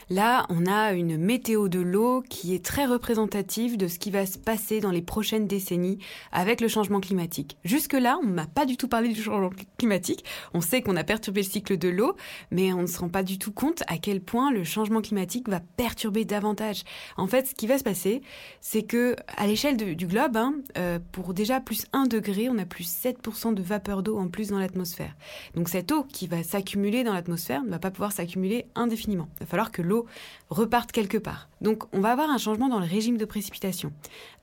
Là, 0.09 0.45
on 0.49 0.65
a 0.65 0.93
une 0.93 1.17
météo 1.17 1.69
de 1.69 1.79
l'eau 1.79 2.23
qui 2.29 2.53
est 2.53 2.63
très 2.63 2.85
représentative 2.85 3.77
de 3.77 3.87
ce 3.87 3.99
qui 3.99 4.11
va 4.11 4.25
se 4.25 4.37
passer 4.37 4.79
dans 4.79 4.91
les 4.91 5.01
prochaines 5.01 5.47
décennies 5.47 5.99
avec 6.31 6.61
le 6.61 6.67
changement 6.67 6.99
climatique. 6.99 7.57
Jusque-là, 7.63 8.19
on 8.23 8.27
n'a 8.27 8.45
pas 8.45 8.65
du 8.65 8.77
tout 8.77 8.87
parlé 8.87 9.09
du 9.09 9.21
changement 9.21 9.51
climatique. 9.77 10.25
On 10.53 10.61
sait 10.61 10.81
qu'on 10.81 10.95
a 10.95 11.03
perturbé 11.03 11.41
le 11.41 11.47
cycle 11.47 11.77
de 11.77 11.89
l'eau, 11.89 12.15
mais 12.51 12.73
on 12.73 12.81
ne 12.81 12.87
se 12.87 12.99
rend 12.99 13.09
pas 13.09 13.23
du 13.23 13.39
tout 13.39 13.51
compte 13.51 13.83
à 13.87 13.97
quel 13.97 14.21
point 14.21 14.51
le 14.51 14.63
changement 14.63 15.01
climatique 15.01 15.49
va 15.49 15.59
perturber 15.59 16.25
davantage. 16.25 16.83
En 17.17 17.27
fait, 17.27 17.47
ce 17.47 17.55
qui 17.55 17.67
va 17.67 17.77
se 17.77 17.83
passer, 17.83 18.21
c'est 18.61 18.83
que 18.83 19.15
à 19.37 19.47
l'échelle 19.47 19.77
du 19.77 20.07
globe, 20.07 20.37
hein, 20.37 20.55
euh, 20.77 20.99
pour 21.11 21.33
déjà 21.33 21.59
plus 21.59 21.85
1 21.93 22.07
degré, 22.07 22.49
on 22.49 22.57
a 22.57 22.65
plus 22.65 22.87
7% 22.87 23.53
de 23.53 23.61
vapeur 23.61 24.03
d'eau 24.03 24.17
en 24.17 24.27
plus 24.27 24.49
dans 24.49 24.59
l'atmosphère. 24.59 25.15
Donc 25.55 25.69
cette 25.69 25.91
eau 25.91 26.03
qui 26.03 26.27
va 26.27 26.43
s'accumuler 26.43 27.03
dans 27.03 27.13
l'atmosphère 27.13 27.63
ne 27.63 27.69
va 27.69 27.79
pas 27.79 27.91
pouvoir 27.91 28.11
s'accumuler 28.11 28.65
indéfiniment. 28.75 29.27
Il 29.37 29.39
va 29.41 29.45
falloir 29.45 29.62
que 29.71 29.81
l'eau 29.81 30.05
reparte 30.49 30.91
quelque 30.91 31.17
part. 31.17 31.49
Donc 31.61 31.83
on 31.93 32.01
va 32.01 32.11
avoir 32.11 32.29
un 32.29 32.37
changement 32.37 32.69
dans 32.69 32.79
le 32.79 32.85
régime 32.85 33.17
de 33.17 33.25
précipitation, 33.25 33.93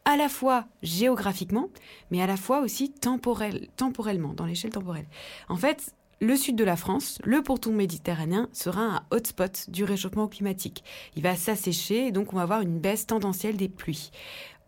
à 0.05 0.17
la 0.17 0.29
fois 0.29 0.67
géographiquement, 0.83 1.69
mais 2.11 2.23
à 2.23 2.27
la 2.27 2.37
fois 2.37 2.61
aussi 2.61 2.91
temporel, 2.91 3.69
temporellement, 3.77 4.33
dans 4.33 4.47
l'échelle 4.47 4.71
temporelle. 4.71 5.07
En 5.49 5.57
fait, 5.57 5.95
le 6.21 6.37
sud 6.37 6.57
de 6.57 6.65
la 6.65 6.77
France, 6.77 7.19
le 7.25 7.43
pourtour 7.43 7.73
méditerranéen, 7.73 8.49
sera 8.53 8.83
un 8.83 9.03
hotspot 9.11 9.71
du 9.71 9.85
réchauffement 9.85 10.29
climatique. 10.29 10.85
Il 11.17 11.23
va 11.23 11.35
s'assécher 11.35 12.09
et 12.09 12.13
donc 12.13 12.33
on 12.33 12.37
va 12.37 12.43
avoir 12.43 12.61
une 12.61 12.79
baisse 12.79 13.07
tendancielle 13.07 13.57
des 13.57 13.71
pluies. 13.71 14.11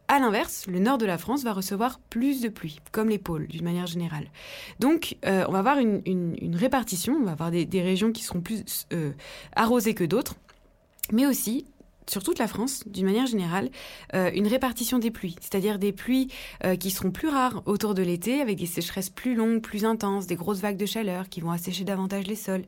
À 0.08 0.18
l'inverse, 0.18 0.66
le 0.66 0.78
nord 0.78 0.98
de 0.98 1.06
la 1.06 1.16
France 1.16 1.42
va 1.42 1.52
recevoir 1.52 1.98
plus 2.10 2.40
de 2.40 2.48
pluie, 2.48 2.80
comme 2.90 3.08
les 3.08 3.18
pôles 3.18 3.46
d'une 3.46 3.64
manière 3.64 3.86
générale. 3.86 4.26
Donc, 4.78 5.16
euh, 5.24 5.44
on 5.48 5.52
va 5.52 5.60
avoir 5.60 5.78
une, 5.78 6.54
répartition, 6.54 7.14
on 7.14 7.24
va 7.24 7.32
avoir 7.32 7.50
des, 7.50 7.82
régions 7.82 8.12
qui 8.12 8.22
seront 8.22 8.40
plus 8.40 8.86
euh, 8.92 9.12
arrosées 9.56 9.94
que 9.94 10.04
d'autres, 10.04 10.34
mais 11.12 11.26
aussi 11.26 11.66
sur 12.08 12.22
toute 12.22 12.38
la 12.38 12.48
France, 12.48 12.84
d'une 12.86 13.06
manière 13.06 13.26
générale, 13.26 13.70
euh, 14.14 14.30
une 14.34 14.46
répartition 14.46 14.98
des 14.98 15.10
pluies, 15.10 15.36
c'est-à-dire 15.40 15.78
des 15.78 15.92
pluies 15.92 16.28
euh, 16.64 16.76
qui 16.76 16.90
seront 16.90 17.10
plus 17.10 17.28
rares 17.28 17.62
autour 17.66 17.94
de 17.94 18.02
l'été, 18.02 18.40
avec 18.40 18.58
des 18.58 18.66
sécheresses 18.66 19.10
plus 19.10 19.34
longues, 19.34 19.60
plus 19.60 19.84
intenses, 19.84 20.26
des 20.26 20.36
grosses 20.36 20.60
vagues 20.60 20.76
de 20.76 20.86
chaleur 20.86 21.28
qui 21.28 21.40
vont 21.40 21.50
assécher 21.50 21.84
davantage 21.84 22.26
les 22.26 22.36
sols, 22.36 22.64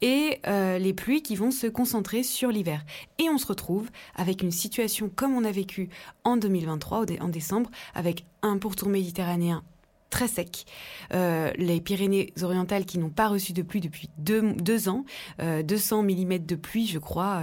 et 0.00 0.40
euh, 0.46 0.78
les 0.78 0.92
pluies 0.92 1.22
qui 1.22 1.36
vont 1.36 1.50
se 1.50 1.66
concentrer 1.66 2.22
sur 2.22 2.50
l'hiver. 2.50 2.84
Et 3.18 3.28
on 3.28 3.38
se 3.38 3.46
retrouve 3.46 3.88
avec 4.14 4.42
une 4.42 4.50
situation 4.52 5.10
comme 5.14 5.34
on 5.34 5.44
a 5.44 5.52
vécu 5.52 5.88
en 6.24 6.36
2023, 6.36 7.06
en 7.20 7.28
décembre, 7.28 7.70
avec 7.94 8.24
un 8.42 8.58
pourtour 8.58 8.88
méditerranéen 8.88 9.62
très 10.10 10.28
sec. 10.28 10.64
Euh, 11.14 11.50
les 11.56 11.80
Pyrénées-Orientales 11.80 12.84
qui 12.84 12.98
n'ont 12.98 13.10
pas 13.10 13.28
reçu 13.28 13.52
de 13.52 13.62
pluie 13.62 13.80
depuis 13.80 14.08
deux, 14.18 14.88
ans, 14.88 15.04
200 15.38 15.98
euh, 15.98 16.02
mm 16.02 16.38
de 16.38 16.54
pluie, 16.54 16.86
je 16.86 16.98
crois, 16.98 17.42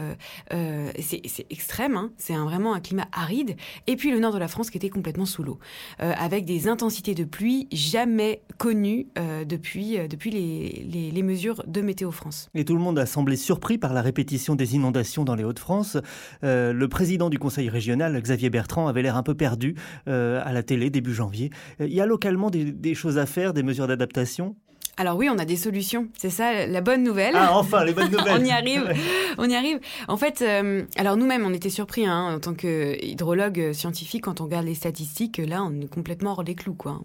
euh, 0.54 0.92
c'est 1.00 1.46
extrême, 1.50 1.96
hein. 1.96 2.12
c'est 2.18 2.34
vraiment 2.34 2.74
un 2.74 2.80
climat 2.80 3.08
aride. 3.12 3.56
Et 3.88 3.96
puis 3.96 4.12
le 4.12 4.20
nord 4.20 4.34
de 4.34 4.40
la 4.40 4.48
France 4.48 4.70
qui 4.70 4.78
était 4.78 4.90
complètement 4.90 5.26
sous 5.26 5.44
l'eau, 5.44 5.60
avec 6.00 6.46
des 6.46 6.68
intensités 6.68 7.16
de 7.16 7.24
pluie 7.24 7.68
jamais 7.72 8.42
connues 8.58 9.08
depuis, 9.46 9.98
depuis 10.08 10.32
les, 10.32 11.12
les, 11.12 11.24
mesures 11.24 11.64
de 11.66 11.82
Météo 11.82 12.12
France. 12.12 12.50
Et 12.54 12.66
tout 12.66 12.76
le 12.76 12.82
monde 12.82 13.00
a 13.00 13.06
semblé 13.06 13.36
surpris 13.36 13.78
par 13.78 13.94
la 13.94 14.02
répétition 14.02 14.56
des 14.56 14.76
inondations 14.76 15.24
dans 15.24 15.36
les 15.36 15.44
Hauts-de-France. 15.44 15.98
le 16.44 16.86
président 16.86 17.30
du 17.30 17.40
conseil 17.40 17.70
régional, 17.70 18.20
Xavier 18.22 18.50
Bertrand, 18.50 18.88
avait 18.88 19.02
l'air 19.02 19.18
un 19.18 19.24
peu 19.24 19.36
perdu 19.36 19.76
à 20.06 20.52
la 20.52 20.64
télé 20.64 20.90
début 20.90 21.14
janvier. 21.14 21.50
Il 21.80 21.94
y 21.94 22.02
a 22.02 22.06
localement 22.06 22.50
des, 22.64 22.96
choses 22.96 23.18
à 23.18 23.26
faire, 23.26 23.54
des 23.54 23.64
mesures 23.64 23.88
d'adaptation 23.88 24.56
alors 24.98 25.18
oui, 25.18 25.28
on 25.30 25.38
a 25.38 25.44
des 25.44 25.58
solutions. 25.58 26.08
C'est 26.18 26.30
ça 26.30 26.68
la 26.68 26.80
bonne 26.80 27.04
nouvelle. 27.04 27.34
Ah 27.36 27.58
enfin, 27.58 27.84
les 27.84 27.92
bonnes 27.92 28.12
nouvelles. 28.18 28.40
on 28.40 28.46
y 28.46 28.52
arrive. 28.52 28.94
on 29.38 29.50
y 29.50 29.54
arrive. 29.54 29.82
En 30.08 30.16
fait, 30.16 30.42
euh, 30.42 30.84
alors 30.96 31.18
nous-mêmes, 31.18 31.46
on 31.46 31.54
était 31.54 31.70
surpris 31.70 32.06
hein, 32.06 32.36
en 32.36 32.40
tant 32.40 32.54
qu'hydrologue 32.54 33.74
scientifique 33.74 34.24
quand 34.24 34.40
on 34.40 34.46
regarde 34.46 34.66
les 34.66 34.74
statistiques. 34.74 35.40
Là, 35.46 35.66
on 35.66 35.82
est 35.82 35.90
complètement 35.90 36.32
hors 36.32 36.46
des 36.46 36.56
clous, 36.56 36.76
quoi. 36.76 37.02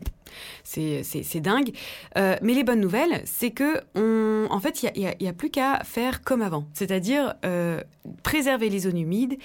C'est 0.62 1.40
dingue. 1.40 1.72
Euh, 2.16 2.36
mais 2.42 2.54
les 2.54 2.64
bonnes 2.64 2.80
nouvelles, 2.80 3.22
c'est 3.24 3.50
que 3.50 3.80
en 4.50 4.60
fait, 4.60 4.82
il 4.82 5.14
n'y 5.20 5.28
a, 5.28 5.32
plus 5.32 5.50
qu'à 5.50 5.82
faire 5.84 6.22
comme 6.22 6.42
avant, 6.42 6.66
c'est-à-dire 6.72 7.34
euh, 7.44 7.80
préserver 8.22 8.68
les 8.68 8.80
zones 8.80 8.98
humides, 8.98 9.36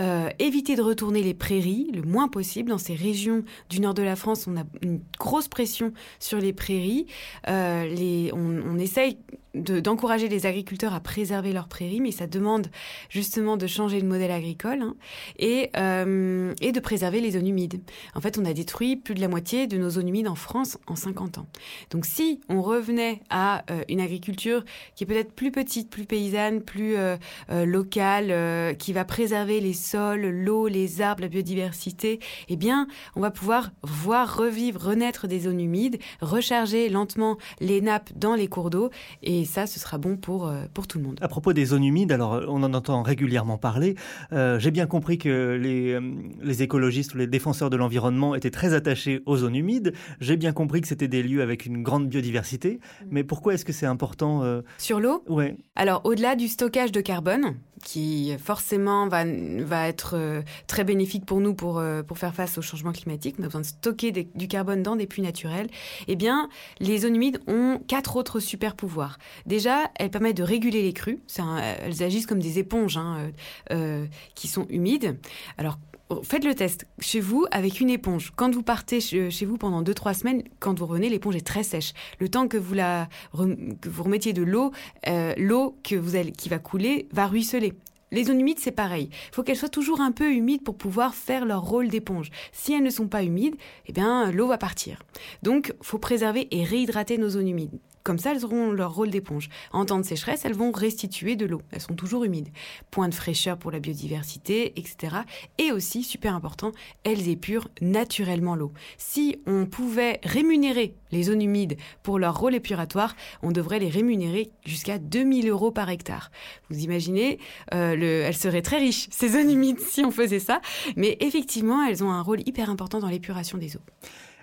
euh, 0.00 0.28
éviter 0.38 0.76
de 0.76 0.82
retourner 0.82 1.22
les 1.22 1.34
prairies 1.34 1.90
le 1.92 2.02
moins 2.02 2.28
possible. 2.28 2.70
Dans 2.70 2.78
ces 2.78 2.94
régions 2.94 3.44
du 3.68 3.80
nord 3.80 3.94
de 3.94 4.02
la 4.02 4.16
France, 4.16 4.46
on 4.46 4.56
a 4.56 4.64
une 4.82 5.00
grosse 5.18 5.48
pression 5.48 5.92
sur 6.18 6.38
les 6.38 6.52
prairies. 6.52 7.06
on, 7.46 8.32
on 8.34 8.78
essaye 8.78 9.18
d'encourager 9.54 10.28
les 10.28 10.46
agriculteurs 10.46 10.94
à 10.94 11.00
préserver 11.00 11.52
leurs 11.52 11.68
prairies, 11.68 12.00
mais 12.00 12.10
ça 12.10 12.26
demande 12.26 12.68
justement 13.08 13.56
de 13.56 13.66
changer 13.66 14.00
le 14.00 14.06
modèle 14.08 14.30
agricole 14.30 14.82
hein, 14.82 14.96
et, 15.38 15.70
euh, 15.76 16.54
et 16.60 16.72
de 16.72 16.80
préserver 16.80 17.20
les 17.20 17.32
zones 17.32 17.46
humides. 17.46 17.80
En 18.14 18.20
fait, 18.20 18.38
on 18.38 18.44
a 18.44 18.52
détruit 18.52 18.96
plus 18.96 19.14
de 19.14 19.20
la 19.20 19.28
moitié 19.28 19.66
de 19.66 19.76
nos 19.76 19.90
zones 19.90 20.08
humides 20.08 20.28
en 20.28 20.34
France 20.34 20.78
en 20.86 20.96
50 20.96 21.38
ans. 21.38 21.46
Donc 21.90 22.06
si 22.06 22.40
on 22.48 22.62
revenait 22.62 23.20
à 23.28 23.64
euh, 23.70 23.82
une 23.88 24.00
agriculture 24.00 24.64
qui 24.94 25.04
est 25.04 25.06
peut-être 25.06 25.32
plus 25.32 25.52
petite, 25.52 25.90
plus 25.90 26.04
paysanne, 26.04 26.62
plus 26.62 26.96
euh, 26.96 27.16
locale, 27.48 28.76
qui 28.76 28.92
va 28.92 29.04
préserver 29.04 29.60
les 29.60 29.72
sols, 29.72 30.26
l'eau, 30.26 30.68
les 30.68 31.00
arbres, 31.00 31.22
la 31.22 31.28
biodiversité, 31.28 32.20
eh 32.48 32.56
bien, 32.56 32.86
on 33.16 33.20
va 33.20 33.30
pouvoir 33.30 33.70
voir 33.82 34.36
revivre, 34.36 34.80
renaître 34.80 35.26
des 35.26 35.40
zones 35.40 35.60
humides, 35.60 35.98
recharger 36.20 36.88
lentement 36.88 37.36
les 37.60 37.80
nappes 37.80 38.10
dans 38.16 38.34
les 38.34 38.48
cours 38.48 38.70
d'eau 38.70 38.90
et 39.22 39.41
et 39.42 39.44
ça, 39.44 39.66
ce 39.66 39.80
sera 39.80 39.98
bon 39.98 40.16
pour, 40.16 40.46
euh, 40.46 40.62
pour 40.72 40.86
tout 40.86 40.98
le 40.98 41.04
monde. 41.04 41.18
À 41.20 41.26
propos 41.26 41.52
des 41.52 41.64
zones 41.64 41.82
humides, 41.82 42.12
alors 42.12 42.40
on 42.46 42.62
en 42.62 42.72
entend 42.74 43.02
régulièrement 43.02 43.58
parler. 43.58 43.96
Euh, 44.32 44.60
j'ai 44.60 44.70
bien 44.70 44.86
compris 44.86 45.18
que 45.18 45.58
les, 45.60 45.94
euh, 45.94 46.00
les 46.40 46.62
écologistes 46.62 47.14
ou 47.14 47.18
les 47.18 47.26
défenseurs 47.26 47.68
de 47.68 47.76
l'environnement 47.76 48.36
étaient 48.36 48.52
très 48.52 48.72
attachés 48.72 49.20
aux 49.26 49.38
zones 49.38 49.56
humides. 49.56 49.94
J'ai 50.20 50.36
bien 50.36 50.52
compris 50.52 50.80
que 50.80 50.86
c'était 50.86 51.08
des 51.08 51.24
lieux 51.24 51.42
avec 51.42 51.66
une 51.66 51.82
grande 51.82 52.08
biodiversité. 52.08 52.74
Mm. 52.74 53.06
Mais 53.10 53.24
pourquoi 53.24 53.54
est-ce 53.54 53.64
que 53.64 53.72
c'est 53.72 53.86
important 53.86 54.62
Sur 54.78 55.00
l'eau 55.00 55.24
Ouais. 55.28 55.56
Alors, 55.74 56.02
au-delà 56.04 56.36
du 56.36 56.46
stockage 56.46 56.92
de 56.92 57.00
carbone, 57.00 57.56
qui 57.82 58.32
forcément 58.38 59.08
va, 59.08 59.24
va 59.24 59.88
être 59.88 60.14
euh, 60.14 60.42
très 60.66 60.84
bénéfique 60.84 61.26
pour 61.26 61.40
nous 61.40 61.54
pour, 61.54 61.78
euh, 61.78 62.02
pour 62.02 62.18
faire 62.18 62.34
face 62.34 62.58
au 62.58 62.62
changement 62.62 62.92
climatique. 62.92 63.36
On 63.38 63.42
a 63.42 63.46
besoin 63.46 63.60
de 63.60 63.66
stocker 63.66 64.12
du 64.12 64.48
carbone 64.48 64.82
dans 64.82 64.96
des 64.96 65.06
puits 65.06 65.22
naturels. 65.22 65.68
Eh 66.08 66.16
bien, 66.16 66.48
les 66.80 66.98
zones 66.98 67.16
humides 67.16 67.40
ont 67.46 67.80
quatre 67.86 68.16
autres 68.16 68.40
super 68.40 68.76
pouvoirs. 68.76 69.18
Déjà, 69.46 69.90
elles 69.96 70.10
permettent 70.10 70.36
de 70.36 70.42
réguler 70.42 70.82
les 70.82 70.92
crues. 70.92 71.20
elles 71.38 72.02
agissent 72.02 72.26
comme 72.26 72.40
des 72.40 72.58
éponges 72.58 72.96
hein, 72.96 73.30
euh, 73.70 74.06
qui 74.34 74.48
sont 74.48 74.66
humides. 74.68 75.18
Alors, 75.58 75.78
faites 76.22 76.44
le 76.44 76.54
test 76.54 76.86
chez 76.98 77.20
vous 77.20 77.46
avec 77.50 77.80
une 77.80 77.90
éponge. 77.90 78.32
Quand 78.36 78.54
vous 78.54 78.62
partez 78.62 79.00
chez 79.00 79.46
vous 79.46 79.56
pendant 79.56 79.82
2-3 79.82 80.14
semaines, 80.14 80.42
quand 80.60 80.78
vous 80.78 80.86
revenez, 80.86 81.08
l'éponge 81.08 81.36
est 81.36 81.46
très 81.46 81.62
sèche. 81.62 81.92
Le 82.18 82.28
temps 82.28 82.48
que 82.48 82.56
vous, 82.56 82.74
la, 82.74 83.08
que 83.32 83.88
vous 83.88 84.02
remettiez 84.02 84.32
de 84.32 84.42
l'eau, 84.42 84.72
euh, 85.08 85.34
l'eau 85.36 85.76
qui 85.82 85.96
va 85.96 86.58
couler 86.58 87.08
va 87.12 87.26
ruisseler. 87.26 87.74
Les 88.12 88.24
zones 88.24 88.40
humides, 88.40 88.58
c'est 88.58 88.72
pareil. 88.72 89.08
Il 89.10 89.34
faut 89.34 89.42
qu'elles 89.42 89.56
soient 89.56 89.70
toujours 89.70 90.02
un 90.02 90.12
peu 90.12 90.30
humides 90.34 90.62
pour 90.62 90.76
pouvoir 90.76 91.14
faire 91.14 91.46
leur 91.46 91.62
rôle 91.62 91.88
d'éponge. 91.88 92.30
Si 92.52 92.74
elles 92.74 92.82
ne 92.82 92.90
sont 92.90 93.08
pas 93.08 93.22
humides, 93.22 93.56
eh 93.86 93.92
bien, 93.92 94.30
l'eau 94.30 94.46
va 94.46 94.58
partir. 94.58 95.02
Donc, 95.42 95.74
faut 95.80 95.98
préserver 95.98 96.46
et 96.50 96.62
réhydrater 96.62 97.16
nos 97.16 97.30
zones 97.30 97.48
humides. 97.48 97.78
Comme 98.02 98.18
ça, 98.18 98.32
elles 98.32 98.44
auront 98.44 98.72
leur 98.72 98.94
rôle 98.94 99.10
d'éponge. 99.10 99.48
En 99.72 99.84
temps 99.84 99.98
de 99.98 100.04
sécheresse, 100.04 100.44
elles 100.44 100.54
vont 100.54 100.72
restituer 100.72 101.36
de 101.36 101.46
l'eau. 101.46 101.62
Elles 101.70 101.80
sont 101.80 101.94
toujours 101.94 102.24
humides. 102.24 102.48
Point 102.90 103.08
de 103.08 103.14
fraîcheur 103.14 103.56
pour 103.56 103.70
la 103.70 103.78
biodiversité, 103.78 104.78
etc. 104.78 105.18
Et 105.58 105.72
aussi, 105.72 106.02
super 106.02 106.34
important, 106.34 106.72
elles 107.04 107.28
épurent 107.28 107.68
naturellement 107.80 108.56
l'eau. 108.56 108.72
Si 108.98 109.36
on 109.46 109.66
pouvait 109.66 110.20
rémunérer 110.24 110.94
les 111.12 111.24
zones 111.24 111.42
humides 111.42 111.76
pour 112.02 112.18
leur 112.18 112.38
rôle 112.38 112.54
épuratoire, 112.54 113.14
on 113.42 113.52
devrait 113.52 113.78
les 113.78 113.90
rémunérer 113.90 114.50
jusqu'à 114.64 114.98
2000 114.98 115.48
euros 115.48 115.70
par 115.70 115.88
hectare. 115.90 116.30
Vous 116.70 116.80
imaginez, 116.80 117.38
euh, 117.74 117.94
le, 117.94 118.22
elles 118.22 118.36
seraient 118.36 118.62
très 118.62 118.78
riches, 118.78 119.06
ces 119.10 119.28
zones 119.28 119.50
humides, 119.50 119.80
si 119.80 120.04
on 120.04 120.10
faisait 120.10 120.40
ça. 120.40 120.60
Mais 120.96 121.16
effectivement, 121.20 121.84
elles 121.84 122.02
ont 122.02 122.10
un 122.10 122.22
rôle 122.22 122.40
hyper 122.46 122.70
important 122.70 122.98
dans 122.98 123.08
l'épuration 123.08 123.58
des 123.58 123.76
eaux. 123.76 123.82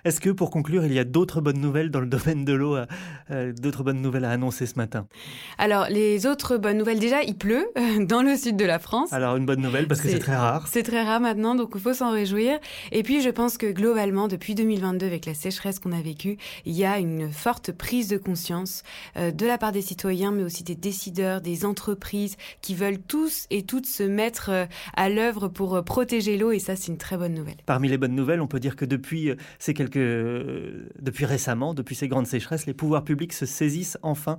Est-ce 0.04 0.20
que 0.20 0.30
pour 0.30 0.50
conclure, 0.50 0.84
il 0.86 0.92
y 0.92 0.98
a 0.98 1.04
d'autres 1.04 1.40
bonnes 1.40 1.60
nouvelles 1.60 1.90
dans 1.90 2.00
le 2.00 2.06
domaine 2.20 2.44
de 2.44 2.52
l'eau, 2.52 2.76
euh, 2.76 2.86
euh, 3.30 3.52
d'autres 3.52 3.82
bonnes 3.82 4.00
nouvelles 4.00 4.24
à 4.24 4.30
annoncer 4.30 4.66
ce 4.66 4.76
matin? 4.76 5.06
Alors, 5.58 5.86
les 5.90 6.26
autres 6.26 6.56
bonnes 6.56 6.78
nouvelles, 6.78 6.98
déjà, 6.98 7.22
il 7.22 7.36
pleut 7.36 7.68
euh, 7.76 8.04
dans 8.04 8.22
le 8.22 8.36
sud 8.36 8.56
de 8.56 8.64
la 8.64 8.78
France. 8.78 9.12
Alors, 9.12 9.36
une 9.36 9.46
bonne 9.46 9.60
nouvelle 9.60 9.86
parce 9.86 10.00
que 10.00 10.08
c'est 10.08 10.18
très 10.18 10.36
rare. 10.36 10.68
C'est 10.68 10.82
très 10.82 11.02
rare 11.02 11.20
maintenant, 11.20 11.54
donc 11.54 11.72
il 11.74 11.80
faut 11.80 11.92
s'en 11.92 12.10
réjouir. 12.10 12.58
Et 12.92 13.02
puis, 13.02 13.20
je 13.20 13.28
pense 13.28 13.58
que 13.58 13.70
globalement, 13.70 14.28
depuis 14.28 14.54
2022, 14.54 15.06
avec 15.06 15.26
la 15.26 15.34
sécheresse 15.34 15.78
qu'on 15.78 15.92
a 15.92 16.00
vécue, 16.00 16.38
il 16.64 16.72
y 16.72 16.84
a 16.84 16.98
une 16.98 17.30
forte 17.30 17.72
prise 17.72 18.08
de 18.08 18.16
conscience 18.16 18.82
de 19.16 19.46
la 19.46 19.58
part 19.58 19.72
des 19.72 19.82
citoyens, 19.82 20.32
mais 20.32 20.42
aussi 20.42 20.64
des 20.64 20.74
décideurs, 20.74 21.40
des 21.40 21.64
entreprises 21.64 22.36
qui 22.62 22.74
veulent 22.74 23.00
tous 23.00 23.46
et 23.50 23.62
toutes 23.62 23.86
se 23.86 24.02
mettre 24.02 24.50
à 24.96 25.08
l'œuvre 25.08 25.48
pour 25.48 25.82
protéger 25.84 26.36
l'eau. 26.36 26.52
Et 26.52 26.58
ça, 26.58 26.76
c'est 26.76 26.88
une 26.88 26.98
très 26.98 27.16
bonne 27.16 27.34
nouvelle. 27.34 27.56
Parmi 27.66 27.88
les 27.88 27.98
bonnes 27.98 28.14
nouvelles, 28.14 28.40
on 28.40 28.46
peut 28.46 28.60
dire 28.60 28.76
que 28.76 28.84
depuis 28.84 29.32
ces 29.58 29.74
quelques 29.74 29.89
que 29.90 30.88
depuis 31.00 31.24
récemment, 31.24 31.74
depuis 31.74 31.94
ces 31.94 32.08
grandes 32.08 32.26
sécheresses, 32.26 32.66
les 32.66 32.74
pouvoirs 32.74 33.04
publics 33.04 33.32
se 33.32 33.46
saisissent 33.46 33.98
enfin 34.02 34.38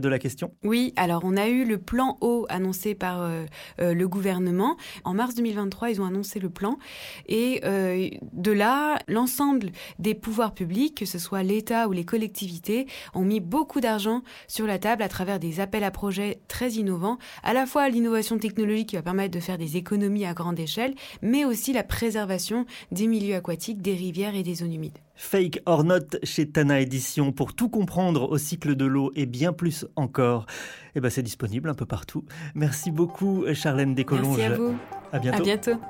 de 0.00 0.08
la 0.08 0.18
question 0.18 0.54
Oui, 0.64 0.92
alors 0.96 1.22
on 1.24 1.36
a 1.36 1.48
eu 1.48 1.64
le 1.64 1.78
plan 1.78 2.16
eau 2.20 2.46
annoncé 2.48 2.94
par 2.94 3.22
euh, 3.22 3.44
euh, 3.80 3.94
le 3.94 4.08
gouvernement. 4.08 4.76
En 5.04 5.14
mars 5.14 5.34
2023, 5.34 5.90
ils 5.90 6.00
ont 6.00 6.06
annoncé 6.06 6.40
le 6.40 6.48
plan. 6.48 6.78
Et 7.26 7.60
euh, 7.64 8.08
de 8.32 8.52
là, 8.52 8.98
l'ensemble 9.08 9.70
des 9.98 10.14
pouvoirs 10.14 10.54
publics, 10.54 10.96
que 10.96 11.04
ce 11.06 11.18
soit 11.18 11.42
l'État 11.42 11.88
ou 11.88 11.92
les 11.92 12.04
collectivités, 12.04 12.86
ont 13.14 13.24
mis 13.24 13.40
beaucoup 13.40 13.80
d'argent 13.80 14.22
sur 14.48 14.66
la 14.66 14.78
table 14.78 15.02
à 15.02 15.08
travers 15.08 15.38
des 15.38 15.60
appels 15.60 15.84
à 15.84 15.90
projets 15.90 16.40
très 16.48 16.72
innovants. 16.72 17.18
À 17.42 17.52
la 17.52 17.66
fois 17.66 17.88
l'innovation 17.88 18.38
technologique 18.38 18.90
qui 18.90 18.96
va 18.96 19.02
permettre 19.02 19.34
de 19.34 19.40
faire 19.40 19.58
des 19.58 19.76
économies 19.76 20.24
à 20.24 20.32
grande 20.32 20.58
échelle, 20.58 20.94
mais 21.20 21.44
aussi 21.44 21.72
la 21.72 21.82
préservation 21.82 22.66
des 22.90 23.06
milieux 23.06 23.34
aquatiques, 23.34 23.82
des 23.82 23.94
rivières 23.94 24.34
et 24.34 24.42
des 24.42 24.54
zones 24.54 24.72
humides. 24.72 24.98
Fake 25.24 25.60
or 25.66 25.84
not 25.84 26.18
chez 26.24 26.50
Tana 26.50 26.80
Édition 26.80 27.30
pour 27.30 27.54
tout 27.54 27.68
comprendre 27.68 28.28
au 28.28 28.38
cycle 28.38 28.74
de 28.74 28.84
l'eau 28.84 29.12
et 29.14 29.24
bien 29.24 29.52
plus 29.52 29.86
encore. 29.94 30.46
Eh 30.96 31.00
ben 31.00 31.10
c'est 31.10 31.22
disponible 31.22 31.70
un 31.70 31.74
peu 31.74 31.86
partout. 31.86 32.24
Merci 32.56 32.90
beaucoup 32.90 33.44
Charlène 33.54 33.94
Descolonges. 33.94 34.36
Merci 34.36 34.42
à 34.42 34.56
vous. 34.56 34.74
À 35.12 35.20
bientôt. 35.20 35.38
À 35.38 35.44
bientôt. 35.44 35.80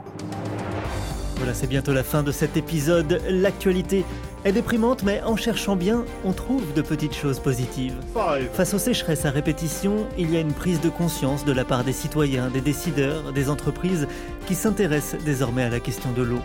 Voilà, 1.37 1.55
c'est 1.55 1.66
bientôt 1.66 1.95
la 1.95 2.05
fin 2.05 2.23
de 2.23 2.31
cet 2.31 2.59
épisode. 2.59 3.23
L'actualité 3.27 4.05
est 4.44 4.52
déprimante, 4.52 5.02
mais 5.02 5.22
en 5.22 5.37
cherchant 5.37 5.76
bien, 5.76 6.05
on 6.24 6.33
trouve 6.33 6.72
de 6.74 6.83
petites 6.83 7.14
choses 7.14 7.38
positives. 7.38 7.94
Face 8.52 8.74
aux 8.74 8.78
sécheresses 8.78 9.24
à 9.24 9.31
répétition, 9.31 10.07
il 10.18 10.33
y 10.33 10.37
a 10.37 10.40
une 10.40 10.52
prise 10.52 10.81
de 10.81 10.88
conscience 10.88 11.44
de 11.44 11.52
la 11.52 11.64
part 11.64 11.85
des 11.85 11.92
citoyens, 11.92 12.48
des 12.48 12.61
décideurs, 12.61 13.33
des 13.33 13.48
entreprises 13.48 14.07
qui 14.46 14.55
s'intéressent 14.55 15.22
désormais 15.24 15.62
à 15.62 15.70
la 15.70 15.78
question 15.78 16.11
de 16.12 16.22
l'eau. 16.22 16.40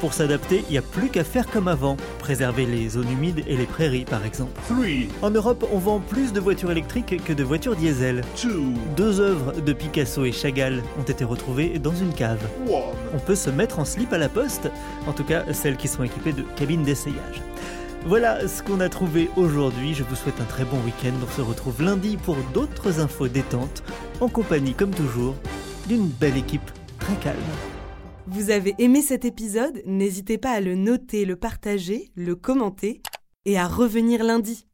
Pour 0.00 0.12
s'adapter, 0.12 0.64
il 0.68 0.72
n'y 0.72 0.78
a 0.78 0.82
plus 0.82 1.08
qu'à 1.08 1.24
faire 1.24 1.46
comme 1.48 1.68
avant, 1.68 1.96
préserver 2.18 2.66
les 2.66 2.88
zones 2.88 3.10
humides 3.10 3.44
et 3.46 3.56
les 3.56 3.66
prairies 3.66 4.04
par 4.04 4.24
exemple. 4.24 4.60
En 5.22 5.30
Europe, 5.30 5.64
on 5.72 5.78
vend 5.78 6.00
plus 6.00 6.32
de 6.32 6.40
voitures 6.40 6.72
électriques 6.72 7.22
que 7.24 7.32
de 7.32 7.44
voitures 7.44 7.76
diesel. 7.76 8.22
Deux 8.96 9.20
œuvres 9.20 9.52
de 9.60 9.72
Picasso 9.72 10.24
et 10.24 10.32
Chagall 10.32 10.82
ont 10.98 11.04
été 11.04 11.24
retrouvées 11.24 11.78
dans 11.78 11.94
une 11.94 12.12
cave. 12.12 12.40
On 13.14 13.18
peut 13.18 13.36
se 13.36 13.50
mettre 13.50 13.78
en 13.78 13.84
slip 13.84 14.12
à 14.12 14.18
la 14.18 14.28
poste, 14.28 14.68
en 15.06 15.12
tout 15.12 15.24
cas 15.24 15.44
celles 15.52 15.76
qui 15.76 15.88
sont 15.88 16.02
équipées 16.02 16.32
de 16.32 16.42
cabines 16.56 16.82
d'essayage. 16.82 17.19
Voilà 18.06 18.48
ce 18.48 18.62
qu'on 18.62 18.80
a 18.80 18.88
trouvé 18.88 19.28
aujourd'hui. 19.36 19.92
Je 19.92 20.04
vous 20.04 20.16
souhaite 20.16 20.40
un 20.40 20.44
très 20.44 20.64
bon 20.64 20.78
week-end. 20.84 21.12
On 21.22 21.30
se 21.36 21.42
retrouve 21.42 21.82
lundi 21.82 22.16
pour 22.16 22.36
d'autres 22.54 22.98
infos 23.00 23.28
détentes, 23.28 23.82
en 24.20 24.28
compagnie, 24.28 24.74
comme 24.74 24.94
toujours, 24.94 25.34
d'une 25.86 26.06
belle 26.06 26.36
équipe 26.36 26.70
très 26.98 27.16
calme. 27.16 27.38
Vous 28.26 28.50
avez 28.50 28.74
aimé 28.78 29.02
cet 29.02 29.24
épisode? 29.24 29.82
N'hésitez 29.84 30.38
pas 30.38 30.52
à 30.52 30.60
le 30.60 30.76
noter, 30.76 31.24
le 31.24 31.36
partager, 31.36 32.10
le 32.14 32.36
commenter 32.36 33.02
et 33.44 33.58
à 33.58 33.66
revenir 33.66 34.24
lundi. 34.24 34.66